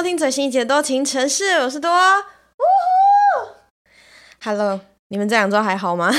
[0.00, 1.90] 收听最新一集的多情城市，我是多。
[1.90, 3.52] 呜呼
[4.42, 6.10] ，Hello，你们这两周还好吗？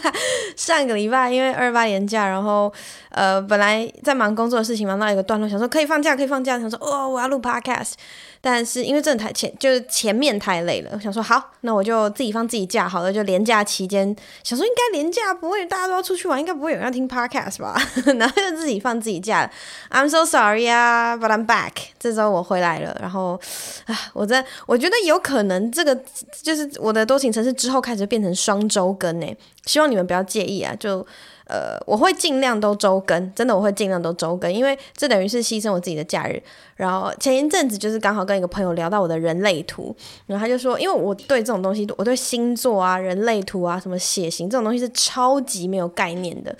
[0.56, 2.72] 上个礼拜因为二八年假，然后
[3.16, 7.94] 呃，本来在忙工作的事情，忙到一个段落，想说可以放假，可以放假，想说哦，我要录 Podcast。
[8.42, 13.10] 但是因为真的太前，就是前面太累了，我想说好，那我就自己放自己假好了。
[13.10, 14.14] 就连假期间，
[14.44, 17.74] 想说应该连假不会，大家都要出去玩，应该不会有人要听 podcast 吧？
[18.18, 19.50] 然后就自己放自己假。
[19.90, 21.72] I'm so sorry 啊，but I'm back。
[21.98, 23.40] 这周我回来了，然后
[23.86, 25.98] 啊，我在我觉得有可能这个
[26.42, 31.04] 就是我的多情城市之后开始变成双周更诶，希望你们不要介意啊，就。
[31.46, 36.42] 呃，我会尽量都周更，真的我会尽量都周更，因为这等于是牺牲我自己的假日。
[36.74, 39.94] 然后前一阵子就是刚好跟一个朋友聊到我的人类图，
[40.26, 46.54] 然后他就说，因为我对这种东西，我对星座啊、人类图啊、什么血型这种东西是超级没有概念的。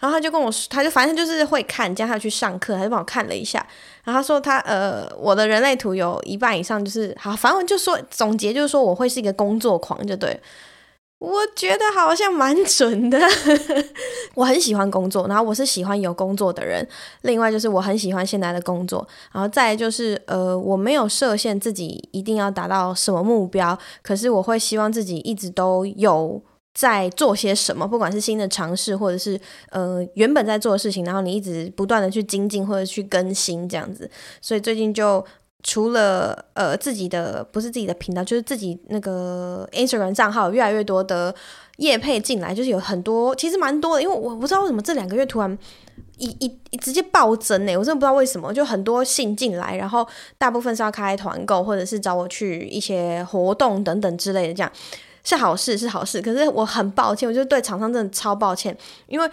[0.00, 3.64] 然后他就跟我说，他就反正就是会看，加上他去上课，他就帮我看了一下。
[4.02, 10.40] 然后他说他呃，我的人类图有一半以上就是好，反正就说总结就是说我会是一个工作狂，就对。
[11.20, 13.18] 我觉得好像蛮准的，
[14.34, 16.86] 我很喜欢工作，然后我是喜欢有工作的人。
[17.22, 29.38] 另外就是我很喜欢现在的工作，然后再就是呃，我没有设限自己一定要达到什么目标，可是我会希望自己一直都有在做些什么，不管是新的尝试，或者是
[29.72, 34.10] 呃原本在做的事情，然后你一直不断的去精进或者去更新这样子。
[34.40, 35.22] 所以最近就。
[35.62, 41.34] 除了呃自己的不是自己的频道，就是自己那个 Instagram 账号越来越多的
[41.76, 44.02] 业配进来，就是有很多，其实蛮多的。
[44.02, 45.58] 因为我不知道为什么这两个月突然
[46.16, 50.06] 一一一直接暴增呢，我真的不知道为什么，就很多信进来，然后
[50.38, 54.72] 大部分是要开团购或者是找我去一些活动等等之类的，这样
[55.24, 56.22] 是好事是好事。
[56.22, 59.30] 可是我很抱歉，我就对厂商真的超抱歉，因为。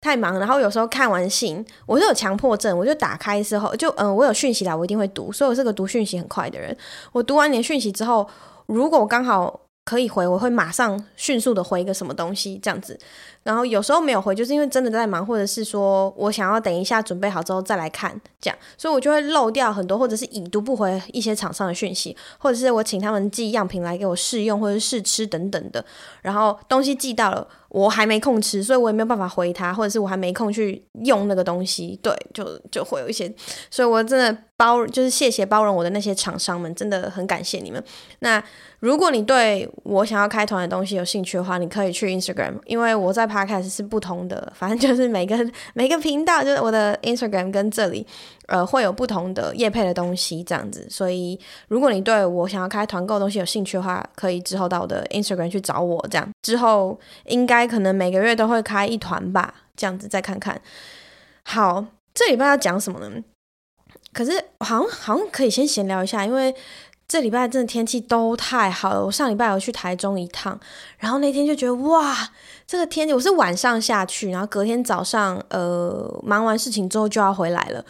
[0.00, 6.76] 太忙，然后有时候看完信，我是有强迫症，我就打开之后就嗯，我有讯息来，我一定会读，所以我是个读讯息很快的人。
[7.12, 8.28] 我读完你的讯息之后，
[8.66, 12.96] 如果刚好可以回，我会马上迅速的回一个什么东西这样子。
[13.42, 25.84] 然后有时候没有回，就是因为真的在忙，或者是说我想要等一下准备好之后再来看这样，所以我就会漏掉很多，或者是已读不回一些厂商的讯息，或者是我请他们寄样品来给我试用或者试吃等等的，
[26.22, 27.46] 然后东西寄到了。
[27.76, 33.30] 我还没空吃，所以我也没有办法回他，或者是我还没空去用那个东西，对，就就会有一些，
[33.70, 37.82] 所以我真的包，就是谢谢包容我的那些厂商们，真的很感谢你们。
[38.20, 38.42] 那
[38.80, 45.36] 如果你对我想要开团的东西有兴趣的话，你可以去 Instagram，因为我在 Podcast 是不同的，反正就是每个
[45.74, 48.06] 每个频道，就是我的 Instagram 跟这里。
[48.46, 60.60] 呃，会有不同的业配的东西这样子，所以如果你对我想要开团购东西有兴趣的话，可以之后到我的 Instagram 去找我，这样之后应该可能每个月都会开一团吧，这样子再看看。
[61.42, 61.84] 好，
[62.14, 63.22] 这礼拜要讲什么呢？
[64.12, 66.54] 可是好像好像可以先闲聊一下，因为
[67.08, 69.04] 这礼拜真的天气都太好了。
[69.04, 70.58] 我上礼拜有去台中一趟，
[70.98, 72.30] 然后那天就觉得哇，
[72.66, 77.84] 这个天气，我是晚上下去，然后隔天早上呃忙完事情之后就要回来了。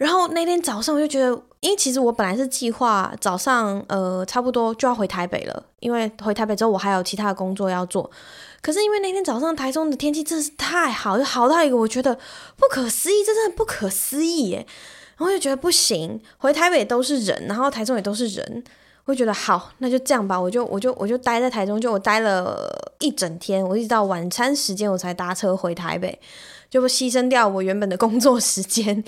[0.00, 1.26] 然后那天早上我就觉得，
[1.60, 8.10] 因为其实我本来是计划早上呃差不多就要回台北了，因为回台北之后我还有其他的工作要做。
[8.62, 12.14] 可是因为那天早上台中的天气真是太好，就好到一个我觉得
[12.56, 14.66] 不可思议，这真的不可思议耶！
[15.18, 18.64] 然后就觉得不行，回台北都是人，然后台中也都是人，
[19.04, 26.18] 我就觉得好，那就这样吧，我就我就我就待在台中，就我待了一整天，我一直到晚餐时间我才搭车回台北，
[26.70, 29.04] 就牺牲掉我原本的工作时间。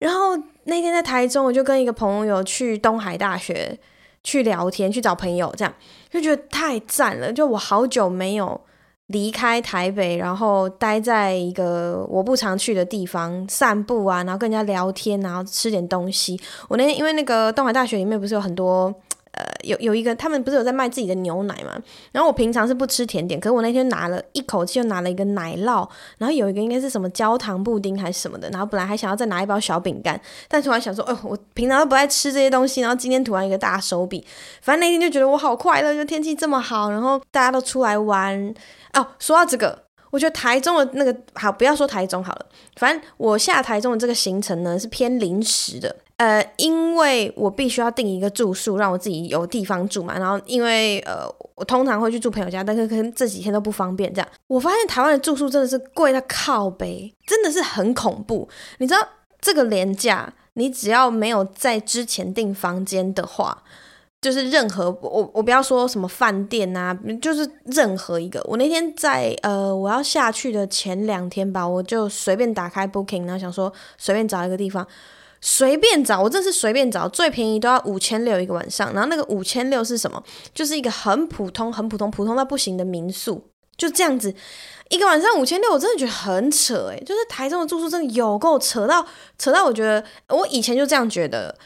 [0.00, 3.78] 然后那天在台中，我就跟一个朋友去东海大学
[4.24, 5.72] 去聊天，去找朋友，这样
[6.10, 7.32] 就觉得太赞了。
[7.32, 8.60] 就我好久没有
[9.06, 16.40] 离开台北，然后待在一个我不常去的地方散步啊，然后跟人家聊天，然后吃点东西。
[16.68, 18.92] 我那天因为那个东海大学里面不是有很多。
[19.32, 21.80] 呃，有有一个，他们不是有在卖自己的牛奶嘛？
[22.12, 25.88] 然后我平常是不吃甜点，可是我那天拿了一口气，就拿了一个奶酪，
[26.18, 34.26] 然后有一个应该是什么焦糖布丁还是什么的，然后本来还想要再拿一包小饼干，但突然想说，哦，我平常都不爱吃这些东西，然后今天突然一个大手笔，
[34.62, 38.54] 反正那天就觉得我好快乐，就天气这么好，然后大家都出来玩。
[38.94, 39.84] 哦，说到这个。
[40.10, 50.18] 我觉得台中的那个好，不要说台中好了，反正我下台中的这个行程呢是偏临时的，呃，因为我必须要订一个住宿，让我自己有地方住嘛。
[50.18, 54.12] 然后因为呃，我通常会去住朋友家，但是可能这几天都不方便。
[54.12, 58.46] 这样，我发现台湾的住宿真的是贵到靠北，真的是很恐怖。
[58.76, 59.00] 你知道
[59.40, 63.62] 这个廉价，你只要没有在之前订房间的话。
[64.20, 68.38] 就是任何我我不要说什么饭店啊，就是任何一个。
[68.44, 74.86] 我那天在呃我要下去的前两天吧，我就随便打开 Booking，然后想说随便找一个地方，
[75.40, 78.92] 随便找，我真是随便找，最便宜都要五千六一个晚上。
[78.92, 80.22] 然后那个五千六是什么？
[80.54, 83.42] 就是一个很普通、很普通、普通到不行的民宿，
[83.76, 84.34] 就这样子，
[84.90, 89.06] 一个晚上五千六，我真的觉得很扯诶，就是台中的住宿真的有够扯到
[89.38, 91.56] 扯到，我觉得我以前就这样觉得。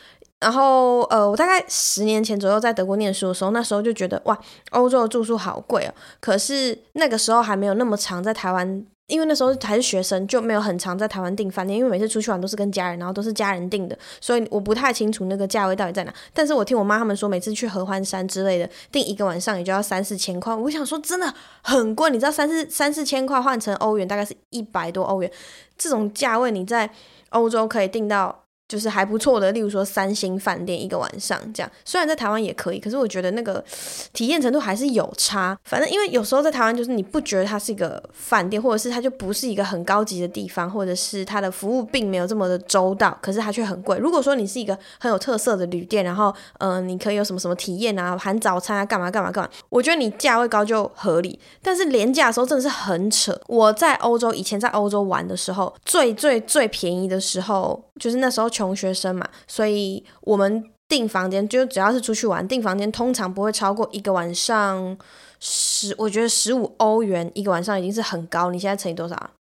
[0.41, 4.39] 然后呃，我大概十年前左右在德国念书的时候，那时候就觉得哇，
[4.71, 5.95] 欧洲的住宿好贵哦。
[6.21, 8.85] 可是那个时候还没有那么长在台湾。
[9.07, 11.79] 因为那时候还是学生，就没有很常在台湾订饭店。
[11.79, 16.15] 因为每次出去玩都是跟家人，然后都是家人订的，所以我不太清楚那个价位到底在哪。
[16.33, 20.55] 但是我听我妈他们说，每次去合欢山之类的，订一个晚上也就要三四千块。
[20.55, 22.11] 我想说，真的很贵。
[22.11, 25.31] 你知道三四三四千块换成欧元大概是一百多欧元，
[25.77, 26.91] 这种价位你在
[27.31, 28.44] 欧洲可以订到。
[28.75, 33.65] 就是还不错的，例如说三星饭店一个晚上这样，虽然在台湾也可以，可是我觉得那个
[34.13, 35.57] 体验程度还是有差。
[35.63, 43.97] 反正因为有时候在台湾，就是你不觉得它是一个饭店，或者是它就不是一个很高级的地方，或者是它的服务并没有这么的周到，可是它却很贵。
[43.99, 51.39] 如果说你是一个很有特色的旅店，然后嗯、你可以有什么什么体验啊，含早餐啊，干嘛干嘛干嘛，我觉得你价位高就合理。
[51.63, 53.41] 但是廉价的时候真的是很扯。
[53.47, 58.49] 我在欧洲以前在欧洲玩的时候，最最最便宜的时候，就是那时候。
[58.55, 64.97] 穷学生嘛，所以我们订房间就只要是出去玩，订房间通常不会超过一个晚上
[65.41, 68.53] 十，我觉得十五欧元一个晚上已经是很高。
[68.53, 69.31] 你现在乘以多少？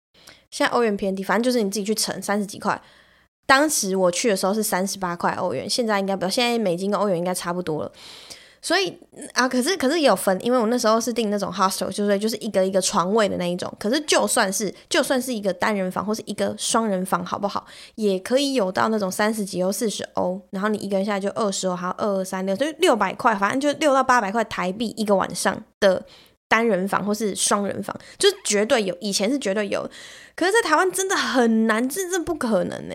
[0.51, 2.81] 现在欧元偏低，反正就是你自己去乘，三十几块。
[3.47, 7.93] 当时我去的时候是三十八块欧元，现在应该不，现在美金跟欧元应该差不多了。
[8.65, 8.99] 所以
[9.35, 13.71] 啊，可是可是也有分，因为我那时候是订那种 hostel，就是就是一个一个床位的那一种。
[13.79, 17.67] 可是就算是就算是一个单人房或是一个双人房，好不好？
[17.97, 26.03] 也可以有到那种三十几欧、四十欧，然后你一个人下来就二十欧，还有二二三六，就六百块，反正就六到八百块台币一个晚上的
[26.49, 29.87] 单人房或是双人房，就是绝对有，以前是绝对有。
[30.35, 32.95] 可是，在台湾真的很难，真正不可能呢。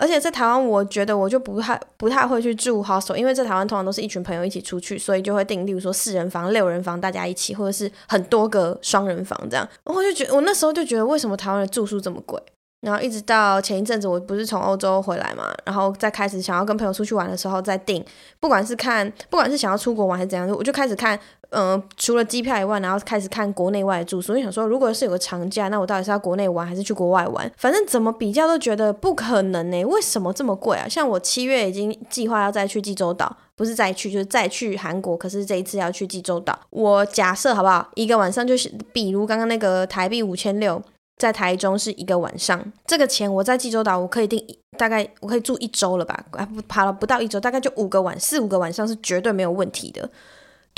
[0.00, 9.68] 而且在台湾，我觉得我就不太不太会去住 hostel，因为在台湾通常都是一群朋友一起出去，所以就会订，例如说四人房、六人房，大家一起，或者是很多个双人房这样。
[9.84, 12.40] 我就觉得，我那时候就觉得，为什么台湾的住宿这么贵？
[12.80, 18.02] 然后一直到前一阵子，我不是从欧洲回来嘛，然后再开始想要跟朋友出去玩的时候再订，
[18.40, 21.18] 不管是看，不管是想要出国玩还是怎样，我就开始看，
[21.50, 24.28] 嗯、除了机票以外，然后开始看国内外的住宿。
[24.28, 27.52] 所以想说，如果是有个长假，那我到底是要国内玩还是去国外玩？
[27.58, 29.84] 反正怎么比较都觉得不可能呢。
[29.84, 30.88] 为什么这么贵啊？
[30.88, 36.58] 像我七月已经计划要再去济州岛，不是再去就是再去韩国，可是这一次要去济州岛。
[36.70, 37.90] 我假设好不好？
[37.94, 40.80] 一个晚上就是，比如刚刚那个台币五千六。
[41.20, 44.42] 在台中是一个晚上，这个钱我在济州岛我可以订，
[44.78, 46.18] 大概我可以住一周了吧？
[46.30, 50.08] 啊，不，跑了不到一周，大概就五个晚，四五个晚上是绝对没有问题的。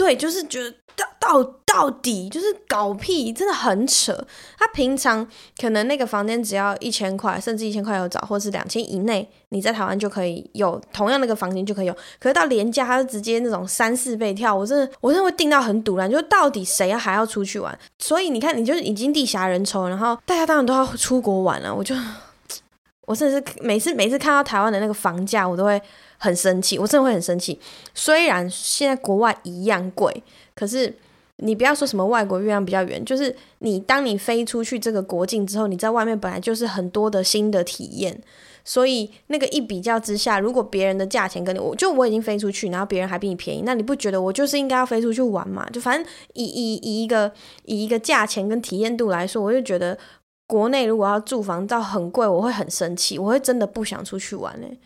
[0.03, 4.13] 对，就是觉得到到到底就是搞屁，真的很扯。
[4.59, 5.25] 他平常
[5.61, 11.95] 可能那个房间只要一千块，甚至一千块有找，或是两千以内，你在台湾就可以有同样那个房间就可以有。
[12.19, 17.79] 可是到廉价，他就直接那种三四倍跳，我真的我真的会定到很堵然，就到底谁要还要出去玩？
[18.01, 21.73] 所以你看，你就是已经地狭人稠，然后大家当然都要出国玩了。
[21.73, 21.95] 我就
[23.07, 25.81] 我甚至每次每次看到台湾的那个房价，我都会。
[26.23, 27.59] 很生气，我真的会很生气。
[27.93, 30.23] 虽然现在国外一样贵，
[30.55, 30.95] 可是
[31.39, 38.23] 你不要说什么外国月亮比较圆，就是你当你飞出去这个国境之后，你在外面本来就是很多的新的体验，
[38.65, 45.69] 所以那个一比较之下，如果别人的价钱跟你，我就我已经飞出去，然后别人还比你便宜，那你不觉得我就是应该要飞出去玩嘛？
[45.71, 47.33] 就反正以以以一个
[47.65, 49.99] 以一个价钱跟体验度来说，我就觉得
[50.47, 54.79] 国内如果要住房到很贵，我会很生气，我会真的不想出去玩嘞、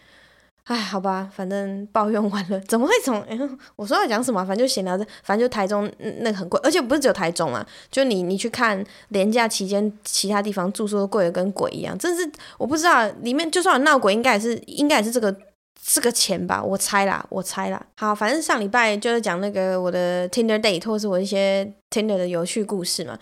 [0.67, 3.21] 哎，好吧，反正抱怨完了，怎么会从？
[3.23, 3.39] 哎，
[3.77, 4.45] 我说要讲什么？
[4.45, 15.33] 反正就闲聊着，反正就台中那个很贵，而且不是只有台中啊，就你你去看连假期间，其他地方住宿都贵的跟鬼一样，真是我不知道里面就算有闹鬼，应该也是应该也是这个
[15.81, 17.81] 这个钱吧，我猜啦，我猜啦。
[17.97, 23.17] 好，反正上礼拜就是讲那个我的 Tinder date 或是我一些 Tinder 的有趣故事嘛，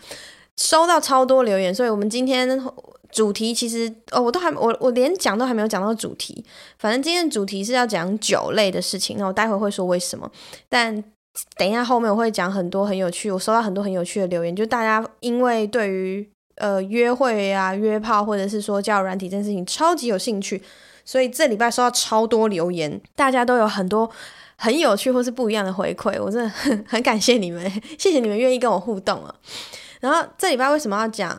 [0.56, 2.58] 收到超多留言，所以我们今天。
[3.14, 6.44] 主题其实哦，我都还我我连讲都还没有讲到主题。
[6.80, 10.28] 反正今天主题是要讲酒类的事情，那我待会会说为什么。
[10.68, 10.92] 但
[11.56, 20.60] 等一下后面我会讲很多很有趣，我收到很多很有趣的留言，就大家因为对于呃约会啊、约炮或者是说交友软体这件事情超级有兴趣，
[21.04, 24.10] 所以这礼拜收到超多留言，大家都有很多
[24.56, 29.32] 很有趣或是不一样的回馈，我真的很很感谢你们，谢谢你们愿意跟我互动啊。
[30.00, 31.38] 然后这礼拜为什么要讲？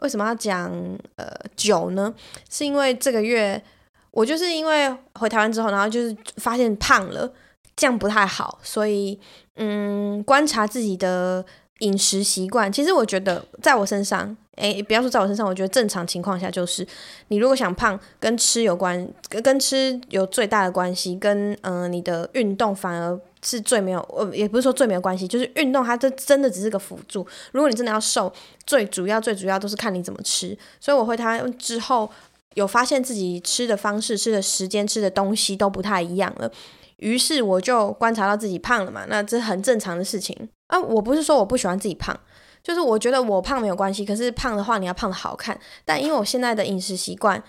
[0.00, 0.70] 为什么要讲
[1.16, 1.26] 呃
[1.56, 2.12] 酒呢？
[2.50, 3.62] 是因为这个月
[4.10, 7.32] 我就是因为回台湾之后，然后就是发现胖了，
[7.76, 9.18] 这样不太好，所以
[9.56, 11.44] 嗯，观察自己的
[11.78, 12.72] 饮食习惯。
[12.72, 16.86] 其实我觉得在我身上，诶，不要说在我身上，我觉得正常情况下就是，
[17.28, 27.26] 你如果想胖，跟吃有关，跟吃有最大的关系，跟嗯、呃、你的运动反而是最没有，呃，也不是说最没有关系，就是运动它这真的只是个辅助。
[27.52, 28.32] 如果你真的要瘦，
[28.66, 30.56] 最主要最主要都是看你怎么吃。
[30.78, 32.10] 所以我会他之后
[32.54, 36.50] 有发现自己吃的方式、吃的时间、吃的东西都不太一样了。
[36.96, 40.78] 于是我就观察到自己胖了嘛，那这很正常的事情啊。
[40.78, 42.14] 我不是说我不喜欢自己胖，
[42.62, 44.04] 就是我觉得我胖没有关系。
[44.04, 45.58] 可是胖的话，你要胖的好看。
[45.84, 47.42] 但因为我现在的饮食习惯。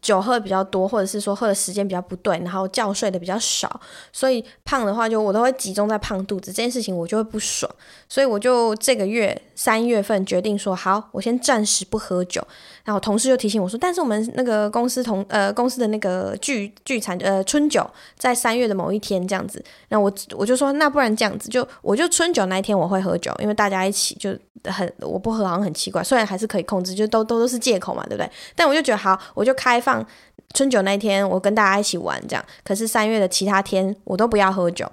[0.00, 3.80] 酒喝的比较多，或者是说喝的时间比较不对，然后觉睡的比较少，
[4.12, 7.70] 所以胖的话就我都会集中在胖肚子这件事情，我就会不爽，
[8.08, 12.42] 所以我就这个月三月份决定说好，我先暂时不喝酒。
[12.90, 28.28] 然后同事就提醒我说，但是我们那个公司同呃公司的那个聚聚餐呃春酒在三月的某一天这样子，那我我就说那不然这样子就我就春酒那一天我会喝酒，因为大家一起就很我不喝好像很奇怪，虽然还是可以控制，就都都都是借口嘛，对不对？
[28.56, 30.04] 但我就觉得好，我就开放。
[30.52, 32.44] 春酒那一天，我跟大家一起玩，这样。
[32.64, 34.84] 可是三月的其他天，我都不要喝酒。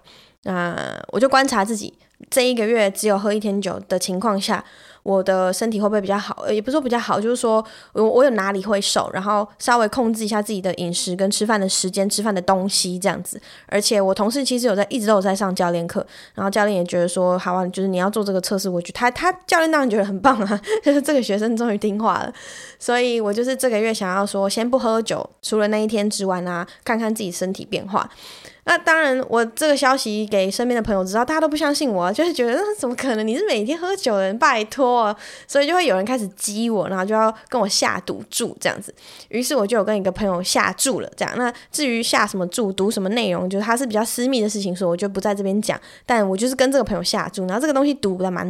[0.47, 0.75] 那
[1.11, 1.93] 我就观察自己，
[2.29, 4.63] 这一个月只有喝一天酒的情况下。
[5.03, 6.43] 我的身体会不会比较好？
[6.45, 13.39] 呃也不是说比较好，就是说我我有哪里会瘦，然后稍微控制一下自己的饮食跟吃饭的时间、吃饭的东西这样子。
[13.67, 22.33] 而且我同事其实有在一直都有在上教练课，然后教练也觉得说，好啊，就是你要做这个测试，我觉得他他教练当然觉得很棒啊， 就是这个学生终于听话了。
[22.77, 28.09] 所以我就是这个月想要说，先不喝酒，除了那一天之外呢，看看自己身体变化。
[28.67, 33.25] 那当然，我这个消息给身边的朋友知道，大家都不相信我，就是觉得那怎么可能？
[33.25, 35.15] 你是每天喝酒的人，拜托。
[35.47, 38.93] 所以就会有人开始激我，然后就要跟我下赌注这样子。
[39.29, 41.33] 于是我就有跟一个朋友下注了，这样。
[41.37, 45.79] 那至于下什么注，赌什么内容，就是他是比较私密的事情，所以我就不在这边讲。
[46.05, 48.45] 但我就是跟这个朋友下注，然后这个东西赌的蛮，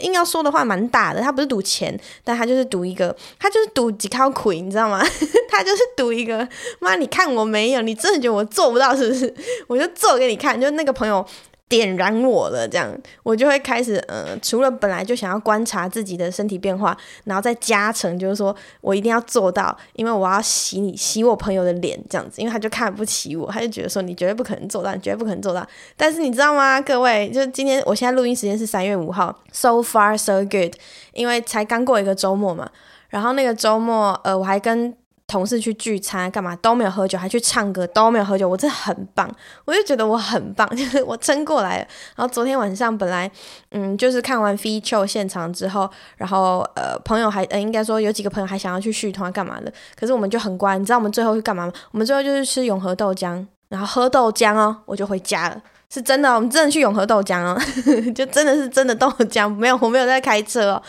[0.00, 1.22] 硬要说的话蛮大的。
[1.22, 5.02] 他不是赌钱，但他就是赌一个，他就是赌几靠亏，你知道吗？
[5.48, 6.46] 他就是赌一个，
[6.78, 9.34] 妈，你看我没有，你真的觉得我做不到是不是？
[9.66, 11.24] 我就做给你看，就那个朋友
[11.68, 25.66] 点燃我了，这样我就会开始，呃，除了本来就想要观察自己的身体变化，然后再加成，就是说我一定要做到，因为我要洗你洗我朋友的脸，这样子，因为他就看不起我，他就觉得说你绝对不可能做到，你绝对不可能做到。
[25.96, 30.72] 但是你知道吗，各位，就今天我现在录音时间是三月五号，so far so good，
[31.14, 32.70] 因为才刚过一个周末嘛，
[33.08, 34.96] 然后那个周末，呃，我还跟。
[35.26, 39.28] 同事去聚餐干嘛都没有喝酒，还去唱歌都没有喝酒，我真的很棒，
[39.64, 41.86] 我就觉得我很棒， 就是我撑过来了。
[42.14, 43.30] 然后昨天晚上本来
[43.72, 51.72] 嗯，就是看完 feature 现场之后，然后呃朋友还呃应该说有几个朋友还想要去续团干嘛的，可是我们就很乖，你知道我们最后去干嘛吗？
[51.90, 55.60] 我们最后就是吃永和豆浆，然后喝豆浆哦，我就回家了，
[55.92, 57.60] 是真的，我们真的去永和豆浆哦，
[58.14, 60.82] 就真的是真的豆浆，没有我没有在开车哦。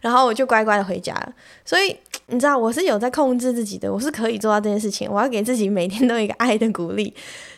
[0.00, 1.32] 然后我就乖乖的回家了，
[1.64, 5.10] 所以你知道我是有在控制自己的，我是可以做到这件事情。
[5.10, 7.12] 我要给自己每天都有一个爱的鼓励。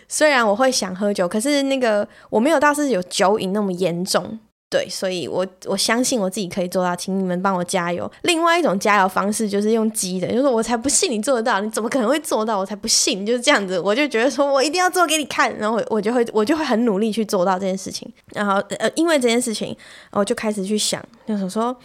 [0.08, 4.38] 虽然我会想喝酒，可是那个我没有到是有酒瘾那么严重，
[4.70, 8.08] 对，所以我我相信我自己可以做到，请你们帮我加油。
[8.22, 12.56] 另外一种加油方式就是用激的，就是我才不信你做得到，你怎么可能会做到？
[12.56, 18.08] 我才不信，就是这样子，我就觉得说我一定要做给你看，然后我就会我就会很努力去做到这件事情。
[18.32, 19.76] 然后呃，因为这件事情，
[20.12, 21.76] 我就开始去想，就是说。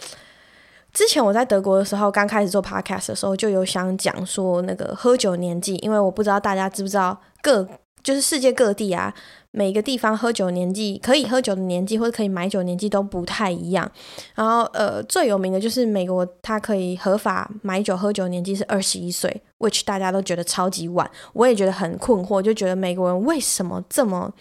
[0.94, 7.68] 之前我在德国的时候，刚开始做 podcast 的时候，就有想讲说那个喝酒年纪，因为我不知道大家知不知道各
[8.04, 9.14] 就是世界各地啊，
[9.52, 13.90] 每个地方喝酒年纪可以喝酒的年纪或者可以买酒年纪都不太一样。
[14.36, 24.34] 然后呃，最有名的就是美国，它可以合法买酒喝酒年纪是二十一岁，which 大家都觉得超级晚，我也觉得很困惑，就觉得美国人为什么这么。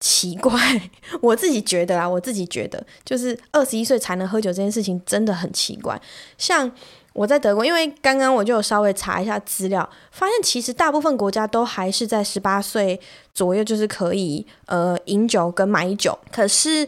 [0.00, 0.60] 奇怪，
[1.22, 6.00] 我自己觉得啊，我自己觉得，就是二十一岁才能喝酒这件事情真的很奇怪。
[6.36, 6.70] 像
[7.14, 13.00] 我在德国，因为刚刚我就有稍微查一下资料，发现其实大部分国家都还是在十八岁
[13.32, 16.18] 左右，就是可以呃饮酒跟买酒。
[16.30, 16.86] 可是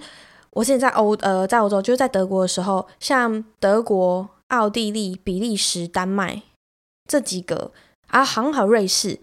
[0.50, 6.43] 我现在在欧呃在欧洲，就是在德国的时候，像德国、奥地利、比利时、丹麦
[7.07, 7.73] 这几个
[8.09, 9.19] 啊，好像还有瑞士。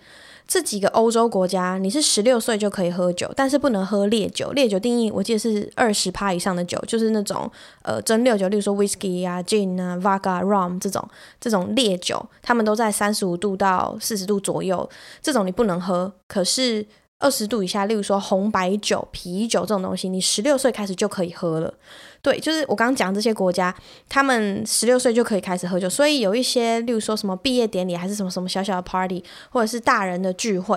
[0.48, 4.52] 这几个欧洲国家，你是十六岁就可以喝酒，但是不能喝烈酒。
[4.52, 7.50] 烈酒定义我记得是二十趴以上的酒，就是那种
[7.82, 11.04] 呃蒸馏酒，例如说 whisky 啊、gin 啊、vodka、rum 这种
[11.40, 14.88] 这种烈酒，他们都在三十五度到四十度左右，
[15.22, 16.14] 这种你不能喝。
[16.28, 16.86] 可是
[17.18, 21.74] 二十度以下，例如说红白酒、啤酒这种东西，你十六岁开始就可以喝了。
[22.26, 23.72] 对，就是我刚刚讲这些国家，
[24.10, 30.76] 他们十六岁就可以开始喝酒，所以有一些，例如说什么毕业典礼，还是什么什么小小的 party，或者是大人的聚会，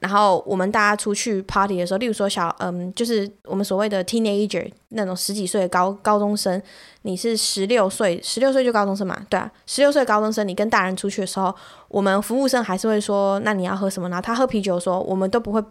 [0.00, 6.62] 然后我们大家出去 party 的时候，例如说小嗯，就是我们所谓的 teenager 那种十几岁的高高中生，
[7.02, 11.54] 你是十六岁，十六岁就高中生嘛，对啊，十六岁高中生，你跟大人出去的时候，
[11.88, 14.08] 我们服务生还是会说，那你要喝什么？
[14.08, 15.62] 然后他喝啤酒的时候，我们都不会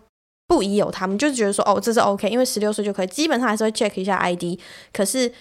[0.47, 4.59] 不疑有他们，就是觉得说，哦，这是 OK，因为十六岁就可以，基本上还是会 check 一下 ID，
[4.93, 5.31] 可是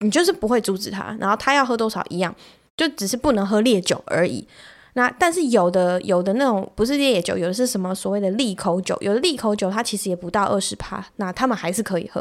[0.00, 2.34] 你就是不会阻止他，然后他要喝多少一样，
[2.76, 4.46] 就只是不能喝烈酒而已。
[4.94, 12.20] 那但是有的有的那种不是烈酒，有的是什么所谓的利口酒，有的利口酒它其实也不到二十趴，那他们还是可以喝，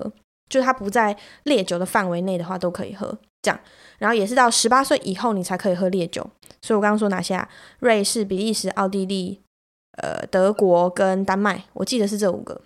[0.50, 3.58] 就是它不在烈酒的范围内的话都可以喝，这样。
[3.98, 6.22] 然后也是到十八岁以后你才可以喝烈酒，
[6.62, 7.48] 所以我刚刚说哪些啊？
[7.80, 9.40] 瑞士、比利时、奥地利、
[9.98, 12.60] 呃德国跟丹麦，我记得是这五个。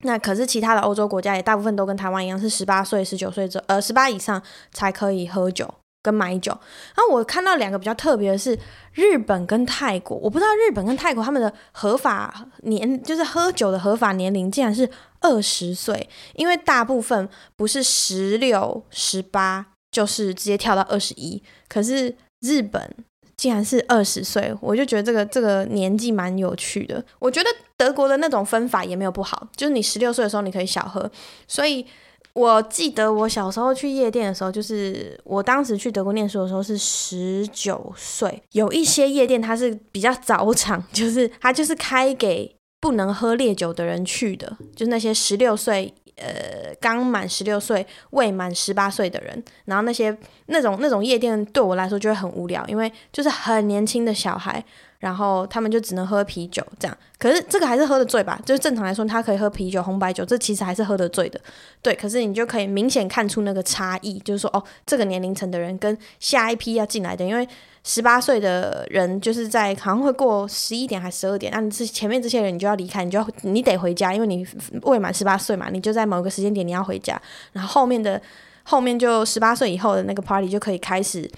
[0.00, 4.42] 那可是其他的欧洲国家也大部分都跟台湾一样，是十八岁、十九岁这呃十八以上
[4.72, 5.72] 才可以喝酒。
[6.02, 6.52] 跟买酒，
[6.94, 8.56] 然后我看到两个比较特别的是
[8.92, 22.94] 日本跟泰国，我不知道日本跟泰国他们的合法年就是喝酒的合法年龄竟然是二十岁，因为大部分不是十六、十八就是直接跳到二十一，可是日本
[23.36, 27.04] 竟然是二十岁，我就觉得这个这个年纪蛮有趣的。
[27.18, 31.10] 我觉得德国的那种分法也没有不好，就是你十六岁的时候你可以小喝，
[31.46, 31.86] 所以。
[32.32, 38.42] 我记得我小时候去夜店的时候，就是我当时去德国念书的时候是十九岁。
[38.52, 49.42] 有一些夜店它是比较早场，就是它就是开给不能喝烈酒的人去的，就是那些十六岁，呃，刚满十六岁未满十八岁的人。
[49.66, 54.64] 然后那些那种那种夜店对我来说就会很无聊，因为就是很年轻的小孩。
[54.98, 56.98] 然后他们就只能喝啤酒，这样。
[57.18, 58.40] 可是这个还是喝得醉吧？
[58.46, 61.38] 就是正常来说，他可以喝啤酒、红白酒，这其实还是喝得醉的。
[61.82, 67.46] 对，可是你就可以明显看出那个差异，就是说，哦，这个年龄层的人跟下一批要进来的，因为
[67.86, 74.46] 十八岁的人就是在好像会过十一点还十二点，那你是前面这些人，你就要离开，你就要你得回家，因为你
[74.82, 77.18] 未满十八岁嘛，你就在某个时间点你要回家。
[77.52, 78.20] 然后后面的
[78.64, 81.30] 后面就十八岁以后的那个 party 就可以开始。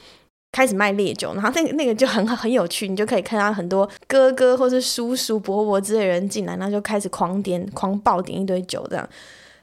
[0.50, 9.06] 开始卖烈酒，然后那个那个就很很有趣，你就可以看到很多哥哥或是叔叔伯伯之类的人进来，然后就开始狂点狂暴点一堆酒这样。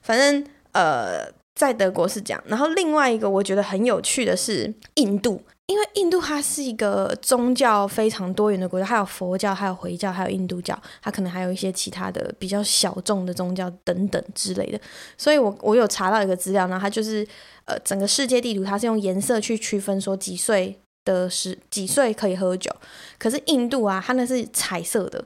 [0.04, 2.42] 反正呃，在德国是这样。
[2.46, 14.80] 然后另外一个我觉得很有趣的是印度，因为印度它是一个宗教非常多元的国家，还有佛教，还有回教，还有印度教，它可能还有一些其他的比较小众的宗教等等之类的。
[15.18, 17.28] 所以我我有查到一个资料，然后它就是
[17.66, 20.78] 呃整个世界地图，它是用颜色去区分说几岁。
[21.06, 22.76] 的时几岁可以喝酒，
[23.20, 25.24] 可是印度啊，它那是彩色的，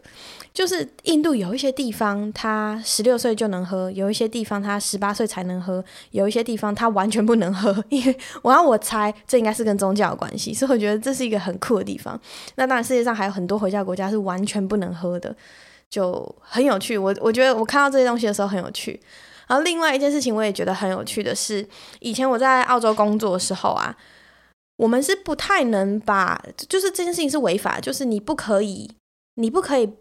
[0.54, 7.84] 就是印度有一些地方他十六岁就能喝，有一些地方他十八岁才能喝，有一些地方他完全不能喝。
[7.90, 12.20] 因为我要我猜，这应该是跟宗教有关系，所以我觉得这是一个很酷的地方。
[12.56, 15.36] 那当然，世界上还有很多回教国家是完全不能喝的，
[15.90, 16.98] 就很有趣。
[16.98, 19.00] 我我觉得我看到这些东西的时候很有趣。
[19.48, 21.68] 然后另外一件事情我也觉得很有趣的是，
[22.00, 23.96] 以前我在澳洲工作的时候啊。
[24.80, 28.90] 我们是不太能把，就是这件事情是违法，就是你不可以，
[29.36, 29.94] 你不可以，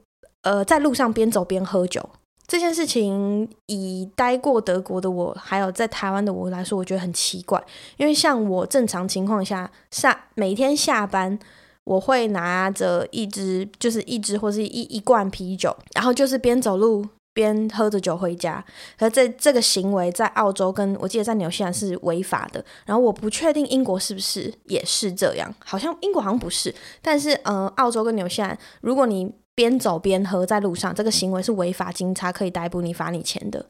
[0.42, 2.08] 呃，在路上边走边喝酒。
[2.46, 7.62] 这件事情以待过德国的我，还有在台湾的我来说，我觉得很奇怪。
[7.96, 11.38] 因为像我正常情况下下每天下班，
[11.84, 17.06] 我会拿着一支，就是一支或是一一罐啤酒，然后就是边走路。
[17.34, 18.64] 边喝着酒回家，
[18.98, 22.64] 而这这个行为在澳洲跟我记得在纽西兰是违法的。
[22.84, 33.66] 然后我不确定英国是不是也是这样，好像英国好像不是，但是呃，澳洲跟纽西兰，如果你边走边喝在路上，这个行为是违法，警察可以逮捕你，罚你钱的。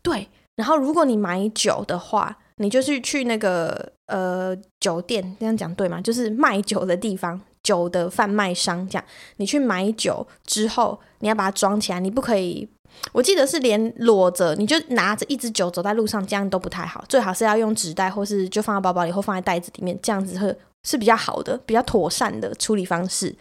[0.00, 6.00] 对，然后如果你买酒的话，你就是去那个呃酒店，这样讲对吗？
[6.00, 7.38] 就是卖酒的地方。
[7.60, 9.04] 酒的贩卖商这样，
[9.36, 12.66] 你去买酒之后，你要把它装起来，你不可以。
[13.12, 17.04] 我记得是连裸着，你就拿着一支酒走在路上，这样都不太好。
[17.08, 23.34] 最好是要用纸袋，或是就放在包包里，或放在袋子里面，这样子会是比较好的、比较妥善的处理方式。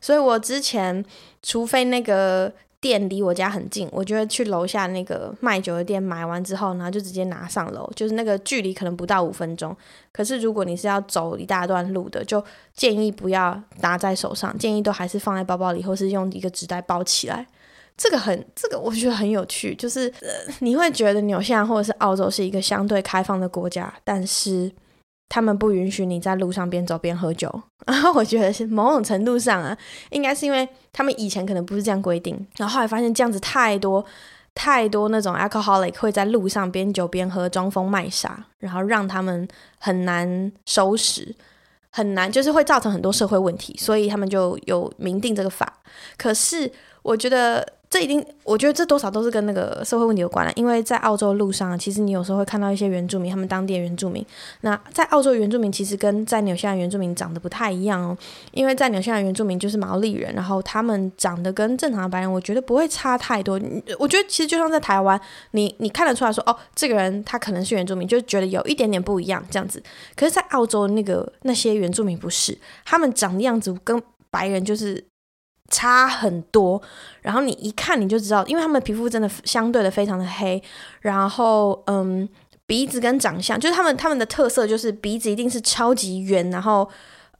[0.00, 1.04] 所以我之前，
[1.42, 2.52] 除非那个。
[2.78, 9.74] 店离我家很近，我觉得去楼下那个卖酒的店买完之后，然后就直接拿上楼，就是那个距离可能不到五分钟。
[10.12, 17.44] 可是如果你是要走一大段路的，就建议不要拿在手上，建议都还是放在包包里，或是用一个纸袋包起来。
[17.96, 24.70] 这个很，这个我觉得很有趣，就是呃，你会觉得纽西兰或者是澳洲是一个相对开放的国家，但是。
[25.28, 27.50] 他们不允许你在路上边走边喝酒，
[27.86, 29.76] 然后我觉得是某种程度上啊，
[30.10, 34.04] 应该是因为他们以前可能不是这样规定，然后后来发现这样子太多
[34.54, 39.46] 太多那种 alcoholic 会在路上边酒边喝装疯卖傻，然后让他们
[39.78, 41.34] 很难收拾，
[41.90, 45.80] 很难就是会造成很多社会问题，所以他们就有明定这个法。
[46.16, 46.70] 可是
[47.02, 47.74] 我觉得。
[47.96, 50.52] 这一定，我觉得这多少都是跟那个社会问题有关了。
[50.54, 54.22] 因为在澳洲路上，其实你有时候会看到一些原住民，他们当地的原住民。
[54.60, 58.14] 那在澳洲原住民其实跟在纽西兰原住民长得不太一样哦。
[58.52, 63.58] 因为在纽西兰原住民就是毛利人，然后他们长得跟正常的白人，我觉得不会差太多。
[63.98, 65.18] 我觉得其实就像在台湾，
[65.52, 69.82] 你你看得出来说，哦，这个人他可能是原住民，就觉得有一点点不一样这样子。
[70.14, 75.02] 可是，在澳洲那个那些原住民不是，他们长的样子跟白人就是。
[75.68, 76.80] 差很多，
[77.22, 80.62] 然后你一看你就知道，因为他们皮肤真的相对的非常的黑，
[81.00, 82.28] 然后嗯，
[82.66, 86.88] 鼻子跟长相就是他们他们的特色就是鼻子一定是超级圆，然后。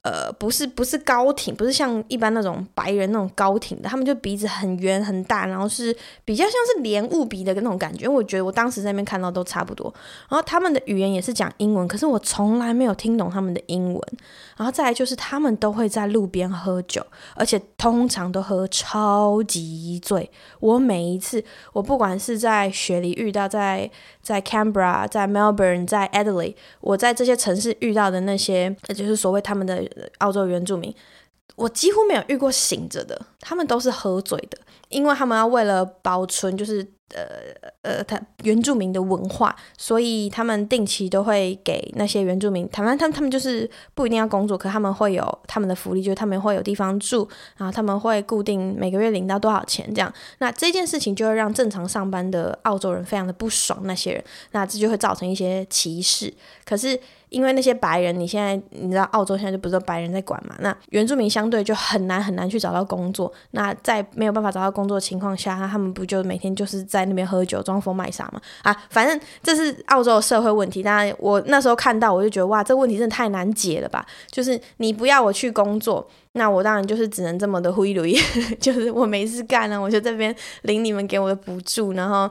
[0.07, 5.93] 呃，不是不是高挺，不是像一般那种白人那种高挺的，他们就鼻子很圆很大，然后是
[6.25, 8.05] 比较像是莲雾鼻的那种感觉。
[8.05, 9.93] 因为我觉得我当时在那边看到都差不多。
[10.29, 14.01] 然后他们的语言也是讲英文，可是我从来没有听懂他们的英文。
[14.57, 20.31] 然后再来就是他们都会在路边喝酒，而且通常都喝超级醉。
[20.61, 21.43] 我每一次，
[21.73, 23.91] 我不管是在雪梨遇到，在
[24.23, 29.85] 在 Canberra、在 Melbourne、在 Adelaide，我在这些城市遇到的那些，就是所谓他们的。
[30.19, 30.95] 澳洲原住民，
[31.55, 36.87] 我几乎没有遇过醒着的，他们都是喝醉的，因为他们要为了保存，就是。
[37.15, 37.23] 呃
[37.83, 47.29] 呃，他原住民的文化，所以他们定期都会给那些原住民，台湾他他们就是不一定要工作，可他们会有他们的福利，就是他们会有地方住，
[47.59, 50.13] 然后他们会固定每个月领到多少钱这样。
[50.39, 56.35] 那这件事情就会让正常上班的澳洲人非常的不爽，那些人，那这就会造成一些歧视。
[56.65, 56.99] 可是
[57.37, 63.31] 因为那些白人，你现在你知道澳洲现在就不是白人在管嘛，那原住民相对就很难很难去找到工作。
[63.51, 68.41] 那在没有办法找到工作的情况下，那他们不就每天就是在那边喝酒装疯卖傻嘛？
[68.63, 70.83] 啊， 反正这是澳洲的社会问题。
[70.83, 74.07] 当然，我那时候看到，我就觉得哇，这问题真的太难解了吧？
[74.31, 78.15] 就是你不要我去工作，那我当然就是只能这么的挥泪，
[78.59, 82.31] 就是我没事干了，我就这边领你们给我的补助，然后。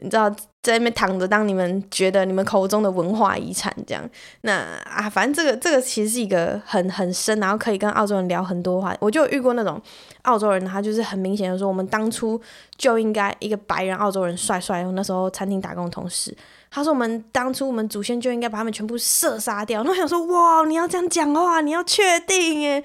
[0.00, 0.32] 你知道
[0.68, 4.08] 在那边躺着当你们觉得你们口中的文化遗产这样，
[4.42, 4.52] 那
[4.84, 8.94] 啊，反正这个这个其实是一个很很深，然后可以跟澳洲人聊很多话。
[9.00, 9.80] 我就遇过那种
[10.22, 12.38] 澳洲人，他就是很明显的说，我们当初
[12.76, 14.82] 就应该一个白人澳洲人帅帅。
[14.92, 16.36] 那时候餐厅打工的同事，
[16.70, 19.82] 他说我们当初我们祖先就应该把他们全部射杀掉。
[19.82, 22.84] 那我想说，哇，你要这样讲话，你要确定耶？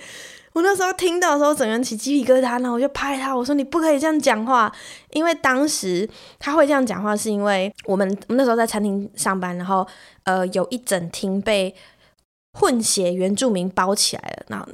[0.54, 4.72] 我那时候听到的时候，整个人起鸡皮疙瘩，然后我就拍他，我说你不可以这样讲话，
[5.12, 9.86] 因为当时他会这样讲话，是因为我们我们那时候在餐厅上班，然后
[10.26, 11.74] 呃有一整厅被
[12.54, 14.68] 混血原住民包起来了，然后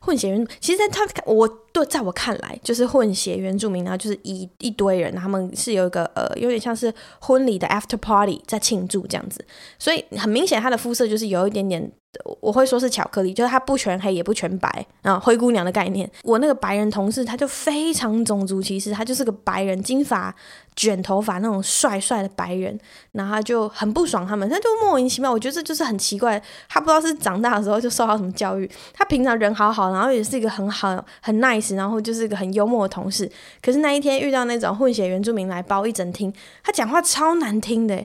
[0.00, 6.90] 混血原，其实在他我对在我看来就是混血原住民，然后就是一一堆人，他们是有一个呃有点像是
[7.20, 9.44] 婚礼的 after party 在庆祝这样子，
[9.78, 11.92] 所以很明显他的肤色就是有一点点。
[12.40, 16.10] 我会说是巧克力，就是它不全黑也不全白啊，灰姑娘的概念。
[16.22, 20.34] 我那个白人同事他就非常种族歧视，他就是个白人，金发
[20.76, 22.78] 卷头发那种帅帅的白人，
[23.12, 25.30] 然后他就很不爽他们，他就莫名其妙。
[25.30, 33.30] 我觉得这就是很奇怪，他不知道是长大的时候就受到什么教育，他平常人好好，然后也是一个很好很 nice，然后就是一个很幽默的同事。
[33.62, 38.04] 可是那一天遇到那种混血原住民来包一整厅，他讲话超难听的。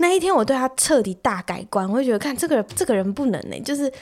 [0.00, 3.92] 那一天我对他彻底大改观，我就觉得看这个人这个人不能呢，就是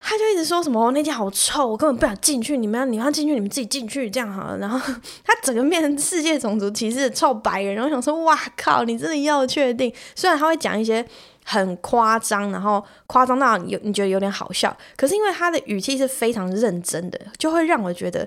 [0.00, 4.56] 他就一直说什么那间好臭，我根本不想进去，你们要你们要进去，你们自己进去这样好了。
[4.56, 4.78] 然后
[5.22, 9.92] 他整个变成世界种族歧视臭白人，然后想说哇靠，你真的要确定？
[10.16, 11.06] 虽然他会讲一些
[11.44, 18.26] 很夸张，然后夸张到有你觉得有点好笑，可是因为他的语气是非常认真的，就会让我觉得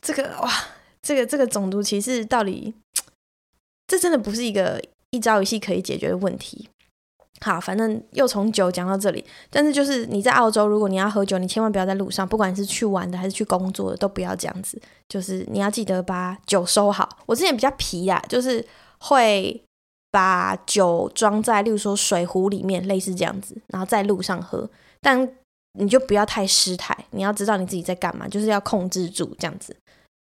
[0.00, 0.50] 这个哇，
[1.00, 2.74] 这个这个种族歧视到底，
[3.86, 4.82] 这真的不是一个。
[5.12, 6.68] 一朝一夕可以解决的问题。
[7.40, 14.80] 好，反正又从酒讲到这里，但是就是你在澳洲，如果你要喝酒，你千万不要在路上，不管是去玩的还是去工作的，都不要这样子。
[15.08, 17.08] 就是你要记得把酒收好。
[17.26, 18.64] 我之前比较皮呀，就是
[18.98, 19.60] 会
[20.12, 24.70] 把酒装在，例如说水壶里面，类似这样子，然后在路上喝。
[25.00, 25.28] 但
[25.78, 29.74] 你就不要太失态，你要知道你自己在干嘛，就是要控制住这样子。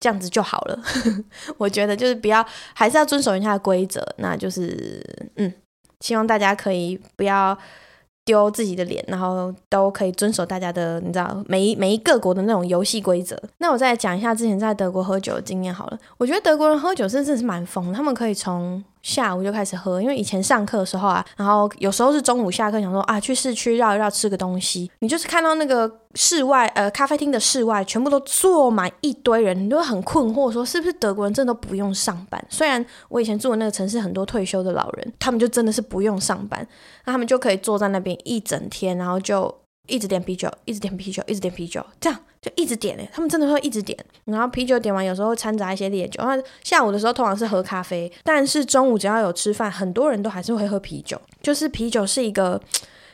[0.01, 0.79] 这样子就好了，
[1.59, 4.07] 我觉得就是不要，还是要遵守一下规则。
[4.19, 5.03] 那就是，
[5.37, 5.53] 嗯，
[6.01, 7.57] 希望大家可以不要
[8.25, 13.37] 丢自己的脸，然后都可以遵守大家的，你知道，每一每一各国的那种游戏规则。
[13.59, 15.99] 那我再讲一下之前在德国喝酒的经验好了。
[16.17, 18.83] 我觉得德国人喝酒真的是蛮疯，他们可以从。
[19.03, 24.91] 下午就开始喝，因为以前上课的时候啊，然后有时候是中午下课，想说啊，去市区绕一绕，吃个东西。
[24.99, 32.43] 你就是看到那个室外，呃，咖啡厅的室外全部都坐满一堆人，你就会很困惑，说是不是德国人真的都不用上班？
[32.49, 36.67] 虽然我以前住的那个城市很多退休的老人，他们就真的是不用上班，
[37.05, 39.55] 那他们就可以坐在那边一整天，然后就
[39.89, 43.99] 一直点啤酒，一直点啤酒，一直点啤酒，这样就一直点诶，他们真的会一直点。
[44.27, 46.23] 然后啤酒点完，有时候会掺杂一些烈酒。
[46.23, 51.21] 然后下午的时候通常是喝咖啡，但是中午只要有吃饭，很多人都还是会喝啤酒。
[51.43, 52.61] 就是啤酒是一个，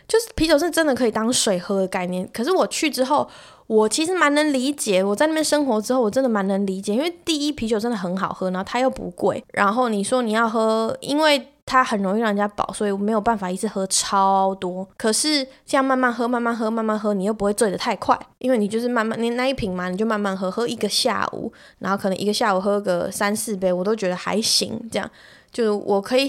[0.07, 2.29] 就是啤酒是真的可以当水喝的概念。
[2.33, 3.29] 可是我去之后，
[3.67, 5.03] 我其实蛮能理解。
[5.03, 9.43] 我在那边生活之后，我真的蛮能理解，因为第一啤酒真的很好喝，然后它又不贵。
[9.53, 11.49] 然后你说你要喝，因为。
[11.67, 14.87] 它很容易让人家饱，所以没有办法一次喝超多。
[14.97, 24.79] 可是这样慢慢喝，慢慢喝，慢慢喝，你又不会醉得太快，因为你就是慢慢，你那一瓶嘛，你就慢慢喝，喝一个下午，然后可能一个下午喝个三四杯，我都觉得还行。
[24.93, 25.11] 这样
[25.51, 26.29] 就是我可以，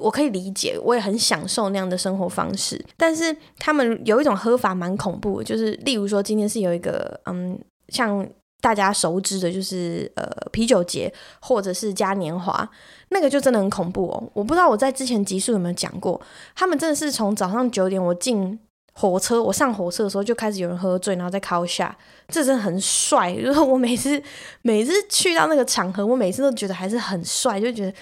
[0.00, 2.82] 我可以理解，我也很享受那样的生活方式。
[2.96, 8.26] 但是他们有一种喝法蛮恐怖，就是例如说今天是有一个嗯，像。
[8.60, 12.68] 大家熟知的就是呃啤酒节或者是嘉年华，
[13.08, 14.30] 那个就真的很恐怖哦。
[14.34, 16.20] 我不知道我在之前集数有没有讲过，
[16.54, 18.58] 他们真的是从早上九点我进
[18.92, 21.96] 火车，我上火车的时候就开始有人喝醉，然后在靠下，
[22.28, 23.34] 这真的很帅。
[23.34, 24.22] 就是我每次
[24.62, 27.94] 每次去到那个场合，我每次都觉得还是很帅，就觉得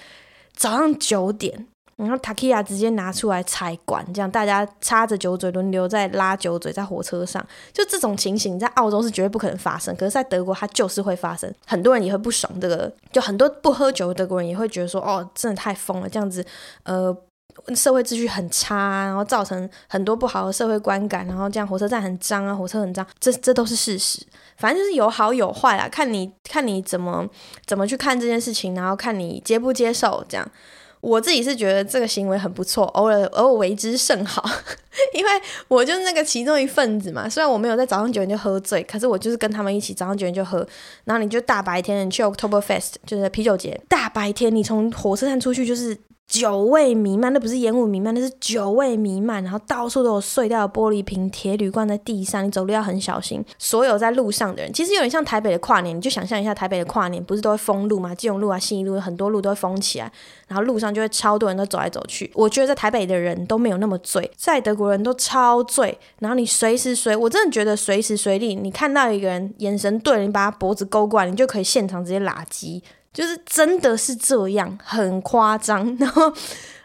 [0.55, 1.67] 早上九点。
[1.99, 16.45] 然后塔 q 亚直接拿出来拆管，这样大家插着酒嘴轮流在拉酒嘴，在火车上，就这种情形在澳洲是绝对不可能发生，可是，在德国它就是会发生，很多人也会不爽这个，就很多不喝酒的德国人也会觉得说，哦，真的太疯了，这样子，
[16.83, 17.13] 呃，
[17.75, 27.27] 社会秩序很差，然后造成很多不好的社会观感，然后这样火车站很脏啊，火车很脏，这这都是事实，反正就是有好有坏啊，看你看你怎么
[27.65, 30.49] 怎么去看这件事情，然后看你接不接受这样。
[31.01, 34.43] 我自己是觉得这个行为很不错，偶尔偶尔为之甚好，
[35.13, 35.29] 因为
[35.67, 37.27] 我就是那个其中一份子嘛。
[37.29, 40.65] 虽然我没有在早上九点就喝醉，可是我就是跟他们一起早上九点就喝。
[41.05, 45.97] 然后你就大白天你去 October Fest，就是啤酒节，大白天你从火车站出去就是。
[46.29, 49.43] 酒味弥漫，那不是烟雾弥漫，那是酒味弥漫。
[49.43, 53.43] 然后到处都有碎掉的玻璃瓶、铁铝罐在地上，你走路要很小心。
[53.57, 58.13] 所有在路上的人，其实有点像台北的跨年，你就想象一下台北的跨年，不是都会封路吗？
[58.13, 60.11] 基隆路啊、信义路，很多路都会封起来，
[60.47, 62.31] 然后路上就会超多人都走来走去。
[62.35, 65.97] 我觉得在台北的人都没有那么醉，在德国人都超醉。
[66.19, 72.83] 然后你随时随，我真的觉得随时随地，你看到一个人眼神对了，你把他脖子勾过来，你就可以现场直接拉机。
[73.13, 75.93] 就是真的是这样，很夸张。
[75.97, 76.31] 然后，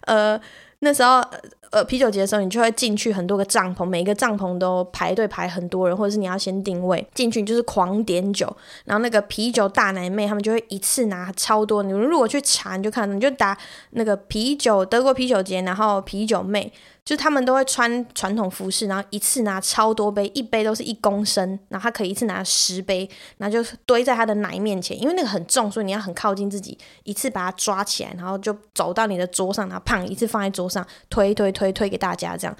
[0.02, 0.40] 呃，
[0.80, 1.22] 那时候，
[1.70, 8.54] 呃，啤酒节的时候，你就会进去很多个帐篷，每一个帐篷都排队排很多人，或者是你要先定位进去，就是狂点酒。
[8.84, 11.82] 然后那个啤酒大奶妹，他们就会一次拿超多。
[11.82, 13.56] 你们如果去查，你就看，你就打
[13.90, 16.72] 那个啤酒德国啤酒节，然后啤酒妹。
[17.04, 32.56] 就他们都会穿传统服饰，然后一次拿超多杯，一杯都是一公升，然后他可以一次拿十杯，然后就堆在他的奶面前，因为那个很重，所以你要很靠近自己，一次把它抓起来，然后就走到你的桌上，然后胖一次放在桌上，推推推推给大家这样。